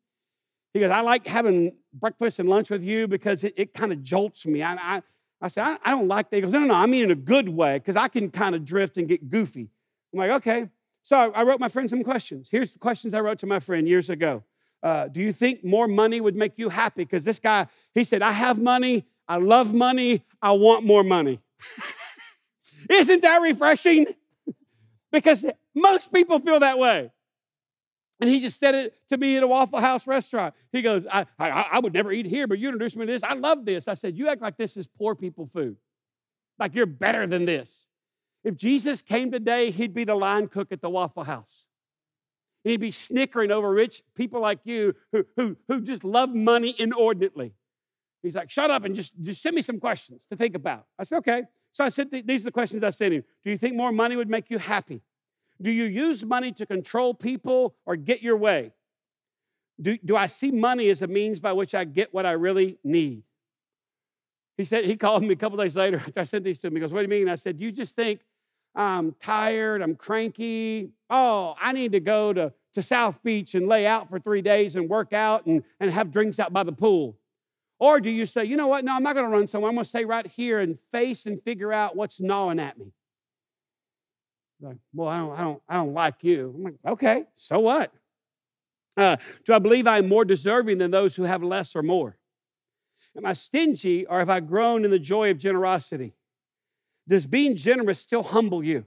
[0.74, 4.02] He goes, I like having breakfast and lunch with you because it, it kind of
[4.02, 4.64] jolts me.
[4.64, 5.02] I, I,
[5.40, 6.38] I said, I, I, don't like that.
[6.38, 8.56] He goes, No, no, no, I mean in a good way because I can kind
[8.56, 9.70] of drift and get goofy.
[10.12, 10.70] I'm like, Okay.
[11.04, 12.50] So I, I wrote my friend some questions.
[12.50, 14.44] Here's the questions I wrote to my friend years ago.
[14.86, 17.06] Uh, do you think more money would make you happy?
[17.06, 17.66] Because this guy,
[17.96, 21.40] he said, I have money, I love money, I want more money.
[22.92, 24.06] Isn't that refreshing?
[25.12, 27.12] because most people feel that way.
[28.20, 30.54] And he just said it to me at a Waffle House restaurant.
[30.72, 33.24] He goes, I, I, I would never eat here, but you introduced me to this.
[33.24, 33.88] I love this.
[33.88, 35.78] I said, You act like this is poor people food,
[36.60, 37.88] like you're better than this.
[38.44, 41.66] If Jesus came today, he'd be the line cook at the Waffle House.
[42.66, 46.76] And he'd be snickering over rich people like you who, who, who just love money
[46.80, 47.54] inordinately.
[48.24, 50.88] He's like, shut up and just, just send me some questions to think about.
[50.98, 51.44] I said, okay.
[51.74, 53.24] So I said, these are the questions I sent him.
[53.44, 55.04] Do you think more money would make you happy?
[55.62, 58.74] Do you use money to control people or get your way?
[59.80, 62.80] Do, do I see money as a means by which I get what I really
[62.84, 63.24] need?
[64.58, 66.74] He said, he called me a couple days later after I sent these to him.
[66.74, 67.30] He goes, What do you mean?
[67.30, 68.22] I said, You just think
[68.76, 70.90] I'm tired, I'm cranky.
[71.10, 74.76] Oh, I need to go to, to South Beach and lay out for three days
[74.76, 77.18] and work out and, and have drinks out by the pool?
[77.80, 78.84] Or do you say, you know what?
[78.84, 79.70] No, I'm not going to run somewhere.
[79.70, 82.92] I'm going to stay right here and face and figure out what's gnawing at me.
[84.62, 86.54] Like, well, I don't, I don't, I don't like you.
[86.56, 87.94] I'm like, okay, so what?
[88.98, 92.18] Uh, do I believe I'm more deserving than those who have less or more?
[93.18, 96.14] Am I stingy or have I grown in the joy of generosity?
[97.08, 98.86] Does being generous still humble you?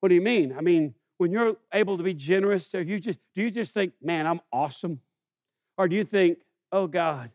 [0.00, 0.54] What do you mean?
[0.56, 3.94] I mean, when you're able to be generous, are you just do you just think,
[4.02, 5.00] man, I'm awesome?
[5.78, 6.38] Or do you think,
[6.72, 7.30] oh God,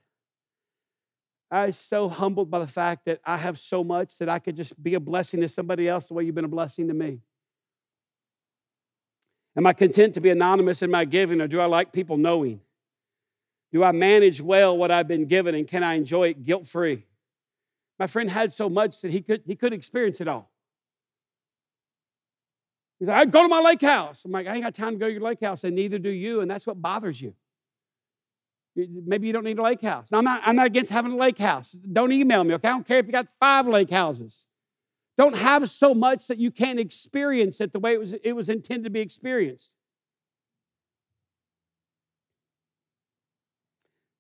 [1.50, 4.82] I'm so humbled by the fact that I have so much that I could just
[4.82, 7.20] be a blessing to somebody else the way you've been a blessing to me?
[9.58, 12.62] Am I content to be anonymous in my giving, or do I like people knowing?
[13.74, 17.06] Do I manage well what I've been given, and can I enjoy it guilt free?
[18.02, 20.50] My friend had so much that he could he could experience it all.
[22.98, 24.26] He's like, I'd go to my lake house.
[24.26, 26.10] I'm like, I ain't got time to go to your lake house, and neither do
[26.10, 27.36] you, and that's what bothers you.
[28.76, 30.12] Maybe you don't need a lake house.
[30.12, 31.74] Now, I'm not, I'm not against having a lake house.
[31.74, 32.70] Don't email me, okay?
[32.70, 34.48] I don't care if you got five lake houses.
[35.16, 38.50] Don't have so much that you can't experience it the way it was, it was
[38.50, 39.70] intended to be experienced.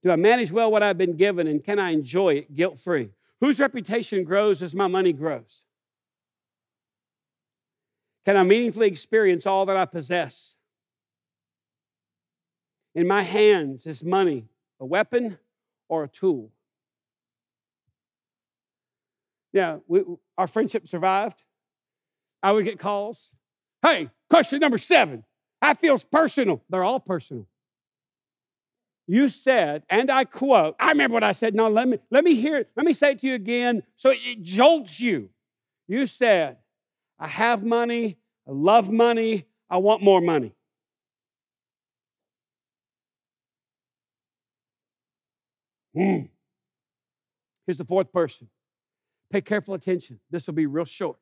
[0.03, 3.09] Do I manage well what I've been given and can I enjoy it guilt free?
[3.41, 5.65] Whose reputation grows as my money grows?
[8.23, 10.57] Can I meaningfully experience all that I possess?
[12.93, 14.45] In my hands is money
[14.79, 15.39] a weapon
[15.89, 16.51] or a tool?
[19.53, 20.03] Yeah, we,
[20.37, 21.43] our friendship survived.
[22.43, 23.33] I would get calls.
[23.81, 25.23] Hey, question number seven.
[25.61, 26.63] That feels personal.
[26.69, 27.47] They're all personal.
[29.11, 31.53] You said, and I quote, I remember what I said.
[31.53, 32.69] No, let me let me hear it.
[32.77, 35.31] Let me say it to you again so it jolts you.
[35.85, 36.59] You said,
[37.19, 40.55] I have money, I love money, I want more money.
[45.93, 46.27] Hmm.
[47.67, 48.47] Here's the fourth person.
[49.29, 50.21] Pay careful attention.
[50.29, 51.17] This will be real short.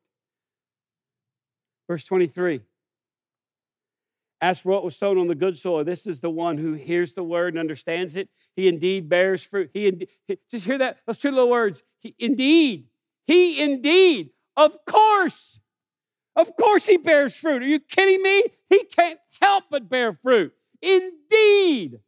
[1.88, 2.62] Verse 23.
[4.42, 7.14] As for what was sown on the good soil, this is the one who hears
[7.14, 8.30] the word and understands it.
[8.56, 9.70] He indeed bears fruit.
[9.74, 10.10] He, indeed,
[10.50, 11.84] just hear that, those two little words.
[12.00, 12.88] He indeed,
[13.28, 15.60] he indeed, of course,
[16.36, 17.64] of course he bears fruit.
[17.64, 18.44] Are you kidding me?
[18.70, 20.54] He can't help but bear fruit.
[20.82, 22.00] Indeed.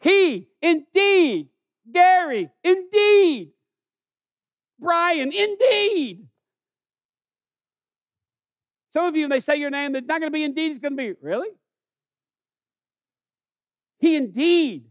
[0.00, 1.48] He, indeed.
[1.92, 3.52] Gary, indeed.
[4.80, 6.26] Brian, indeed.
[8.92, 10.78] Some of you, when they say your name, it's not going to be indeed, it's
[10.78, 11.48] going to be, really?
[13.98, 14.86] He indeed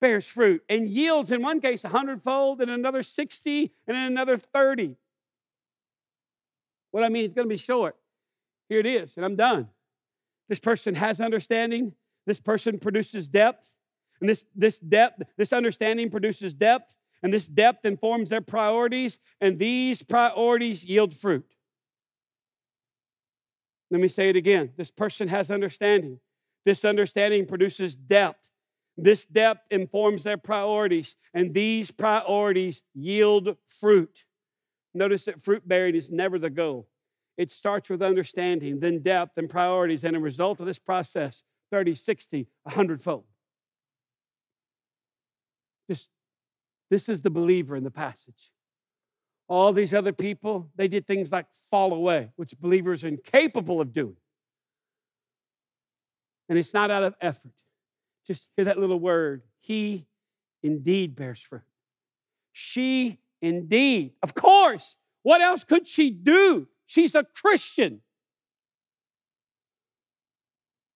[0.00, 4.38] bears fruit and yields in one case a hundredfold, in another 60, and in another
[4.38, 4.96] 30.
[6.90, 7.96] What I mean, it's going to be short.
[8.68, 9.68] Here it is, and I'm done.
[10.48, 11.92] This person has understanding.
[12.26, 13.74] This person produces depth.
[14.20, 19.58] And this, this depth, this understanding produces depth, and this depth informs their priorities, and
[19.58, 21.44] these priorities yield fruit.
[23.90, 24.72] Let me say it again.
[24.76, 26.20] This person has understanding.
[26.64, 28.50] This understanding produces depth.
[28.96, 34.24] This depth informs their priorities, and these priorities yield fruit.
[34.92, 36.88] Notice that fruit bearing is never the goal.
[37.38, 41.94] It starts with understanding, then depth and priorities, and a result of this process, 30,
[41.94, 43.24] 60, 100 fold.
[45.88, 46.10] Just,
[46.90, 48.50] this is the believer in the passage.
[49.50, 53.92] All these other people, they did things like fall away, which believers are incapable of
[53.92, 54.16] doing.
[56.48, 57.50] And it's not out of effort.
[58.24, 59.42] Just hear that little word.
[59.58, 60.06] He
[60.62, 61.62] indeed bears fruit.
[62.52, 64.12] She indeed.
[64.22, 64.96] Of course.
[65.24, 66.68] What else could she do?
[66.86, 68.02] She's a Christian.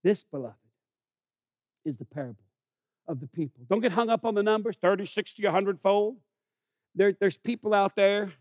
[0.05, 0.55] This, beloved,
[1.85, 2.45] is the parable
[3.09, 3.65] of the people.
[3.69, 6.19] Don't get hung up on the numbers 30, 60, 100 fold.
[6.95, 8.33] There, there's people out there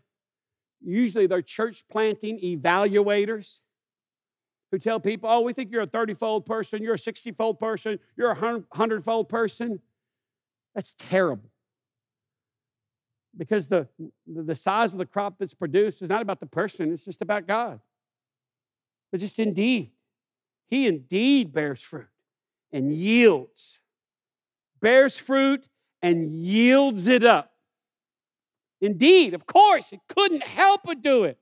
[0.84, 3.60] Usually they're church planting evaluators
[4.70, 7.58] who tell people, oh, we think you're a 30 fold person, you're a 60 fold
[7.58, 9.80] person, you're a 100 fold person.
[10.74, 11.50] That's terrible.
[13.36, 13.88] Because the,
[14.26, 17.46] the size of the crop that's produced is not about the person, it's just about
[17.46, 17.80] God.
[19.10, 19.92] But just indeed,
[20.66, 22.08] He indeed bears fruit
[22.72, 23.80] and yields,
[24.80, 25.68] bears fruit
[26.02, 27.53] and yields it up.
[28.84, 31.38] Indeed, of course, it couldn't help but do it.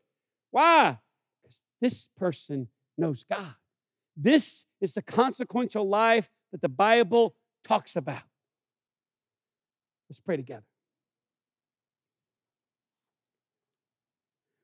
[0.53, 0.99] Why?
[1.43, 3.57] Because this person knows God.
[4.17, 7.35] This is the consequential life that the Bible
[7.65, 8.23] talks about.
[10.09, 10.63] Let's pray together.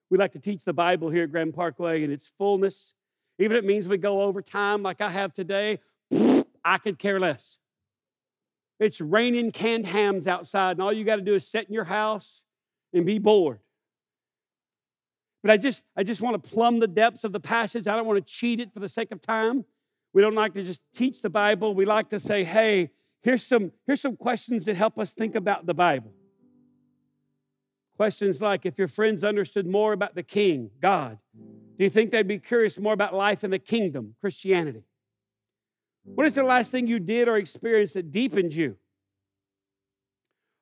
[0.09, 2.95] We like to teach the Bible here at Grand Parkway in its fullness.
[3.41, 5.81] Even if it means we go over time like I have today,
[6.65, 7.59] I could care less.
[8.79, 11.85] It's raining canned hams outside, and all you got to do is sit in your
[11.85, 12.45] house
[12.93, 13.61] and be bored.
[15.43, 17.87] But I just, I just want to plumb the depths of the passage.
[17.87, 19.65] I don't want to cheat it for the sake of time.
[20.13, 21.75] We don't like to just teach the Bible.
[21.75, 22.91] We like to say, hey,
[23.23, 26.13] here's some, here's some questions that help us think about the Bible.
[27.97, 32.27] Questions like if your friends understood more about the King, God, do you think they'd
[32.27, 34.83] be curious more about life in the kingdom, Christianity?
[36.05, 38.77] What is the last thing you did or experienced that deepened you?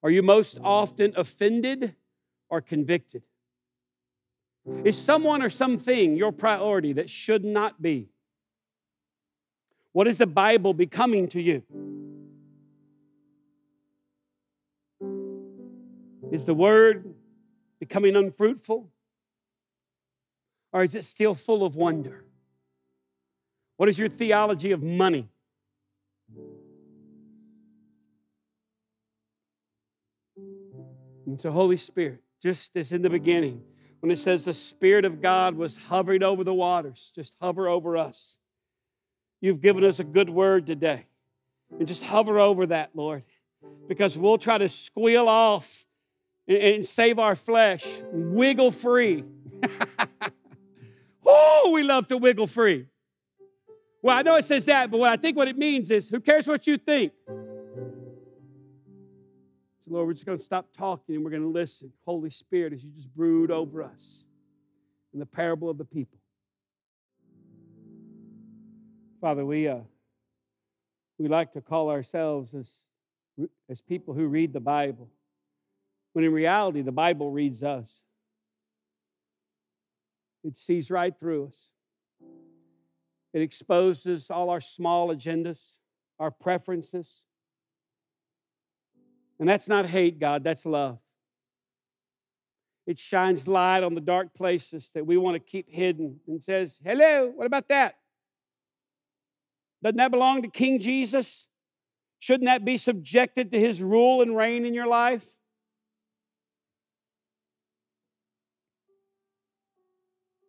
[0.02, 1.94] Are you most often offended
[2.50, 3.22] are convicted?
[4.84, 8.08] Is someone or something your priority that should not be?
[9.92, 11.62] What is the Bible becoming to you?
[16.32, 17.14] Is the word
[17.78, 18.90] becoming unfruitful?
[20.72, 22.24] Or is it still full of wonder?
[23.76, 25.28] What is your theology of money?
[31.26, 33.14] And so, Holy Spirit, just as in the mm-hmm.
[33.14, 33.62] beginning,
[34.00, 37.96] when it says the Spirit of God was hovering over the waters, just hover over
[37.96, 38.38] us.
[39.40, 41.06] You've given us a good word today.
[41.78, 43.24] And just hover over that, Lord,
[43.88, 45.84] because we'll try to squeal off
[46.46, 49.24] and, and save our flesh, wiggle free.
[51.26, 52.86] oh, we love to wiggle free.
[54.00, 56.20] Well, I know it says that, but what I think what it means is who
[56.20, 57.12] cares what you think?
[59.86, 61.92] So, Lord, we're just going to stop talking and we're going to listen.
[62.04, 64.24] Holy Spirit, as you just brood over us
[65.12, 66.18] in the parable of the people.
[69.20, 69.78] Father, we, uh,
[71.18, 72.84] we like to call ourselves as,
[73.68, 75.08] as people who read the Bible,
[76.14, 78.02] when in reality, the Bible reads us.
[80.42, 81.70] It sees right through us.
[83.32, 85.76] It exposes all our small agendas,
[86.18, 87.22] our preferences,
[89.38, 90.98] and that's not hate, God, that's love.
[92.86, 96.78] It shines light on the dark places that we want to keep hidden and says,
[96.84, 97.96] Hello, what about that?
[99.82, 101.48] Doesn't that belong to King Jesus?
[102.20, 105.26] Shouldn't that be subjected to his rule and reign in your life?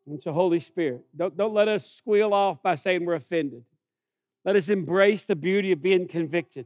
[0.06, 3.64] And so, Holy Spirit, don't, don't let us squeal off by saying we're offended.
[4.46, 6.66] Let us embrace the beauty of being convicted.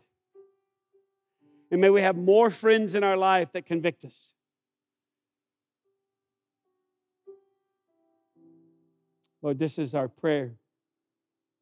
[1.72, 4.34] And may we have more friends in our life that convict us.
[9.42, 10.54] Lord, this is our prayer.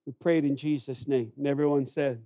[0.05, 1.31] We prayed in Jesus' name.
[1.37, 2.23] And everyone said,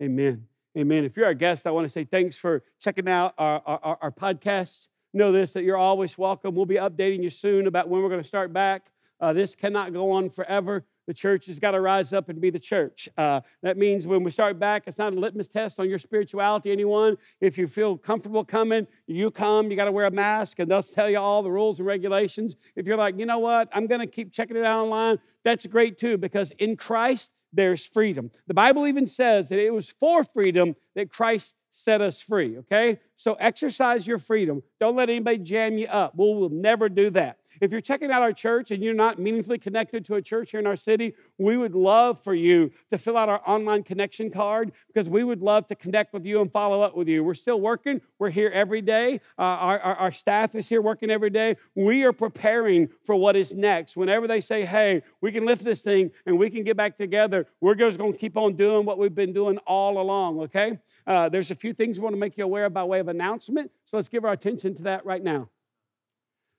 [0.00, 0.46] Amen.
[0.76, 1.04] Amen.
[1.04, 4.10] If you're our guest, I want to say thanks for checking out our, our, our
[4.10, 4.88] podcast.
[5.14, 6.54] Know this that you're always welcome.
[6.54, 8.90] We'll be updating you soon about when we're going to start back.
[9.18, 12.50] Uh, this cannot go on forever the church has got to rise up and be
[12.50, 13.08] the church.
[13.16, 16.72] Uh, that means when we start back, it's not a litmus test on your spirituality,
[16.72, 17.16] anyone.
[17.40, 20.82] If you feel comfortable coming, you come, you got to wear a mask, and they'll
[20.82, 22.56] tell you all the rules and regulations.
[22.74, 25.66] If you're like, you know what, I'm going to keep checking it out online, that's
[25.66, 28.30] great too, because in Christ, there's freedom.
[28.48, 32.98] The Bible even says that it was for freedom that Christ set us free, okay?
[33.16, 34.62] So exercise your freedom.
[34.80, 36.14] Don't let anybody jam you up.
[36.16, 37.38] We'll, we'll never do that.
[37.60, 40.60] If you're checking out our church and you're not meaningfully connected to a church here
[40.60, 44.72] in our city, we would love for you to fill out our online connection card
[44.88, 47.24] because we would love to connect with you and follow up with you.
[47.24, 48.00] We're still working.
[48.18, 49.20] We're here every day.
[49.38, 51.56] Uh, our, our, our staff is here working every day.
[51.74, 53.96] We are preparing for what is next.
[53.96, 57.46] Whenever they say, hey, we can lift this thing and we can get back together,
[57.60, 60.78] we're just going to keep on doing what we've been doing all along, okay?
[61.06, 63.08] Uh, there's a few things we want to make you aware of by way of
[63.08, 63.70] announcement.
[63.84, 65.48] So let's give our attention to that right now.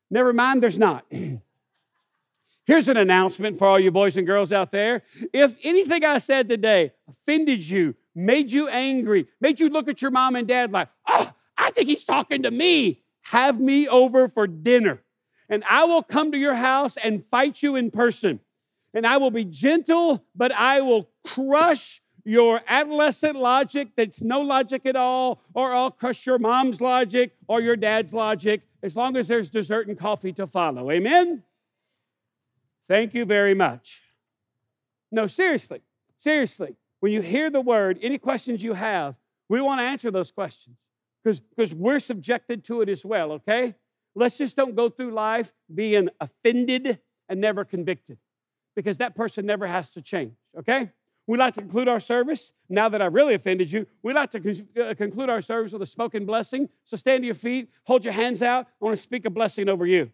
[0.10, 1.06] Never mind, there's not.
[2.66, 5.04] Here's an announcement for all you boys and girls out there.
[5.32, 10.12] If anything I said today offended you, made you angry, made you look at your
[10.12, 14.48] mom and dad like, oh, I think he's talking to me, have me over for
[14.48, 15.02] dinner.
[15.50, 18.42] And I will come to your house and fight you in person.
[18.94, 24.86] And I will be gentle, but I will crush your adolescent logic that's no logic
[24.86, 29.28] at all, or I'll crush your mom's logic or your dad's logic, as long as
[29.28, 30.92] there's dessert and coffee to follow.
[30.92, 31.44] Amen?
[32.88, 34.02] Thank you very much.
[35.12, 35.82] No, seriously,
[36.20, 39.16] seriously, when you hear the word, any questions you have,
[39.50, 40.78] we want to answer those questions
[41.24, 43.76] because we're subjected to it as well, okay?
[44.16, 47.00] Let's just don't go through life being offended
[47.30, 48.18] and never convicted
[48.76, 50.92] because that person never has to change, okay?
[51.28, 52.54] We like to conclude our service.
[52.70, 55.82] Now that I've really offended you, we like to con- uh, conclude our service with
[55.82, 56.70] a spoken blessing.
[56.86, 58.68] So stand to your feet, hold your hands out.
[58.82, 60.10] I want to speak a blessing over you.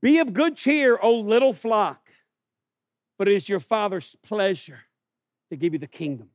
[0.00, 2.08] Be of good cheer, O little flock,
[3.18, 4.80] but it is your Father's pleasure
[5.50, 6.30] to give you the kingdom.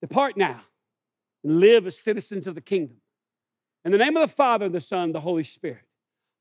[0.00, 0.62] Depart now
[1.44, 3.01] and live as citizens of the kingdom
[3.84, 5.84] in the name of the Father, the Son, the Holy Spirit.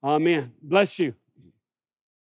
[0.03, 0.53] Amen.
[0.61, 1.15] Bless you.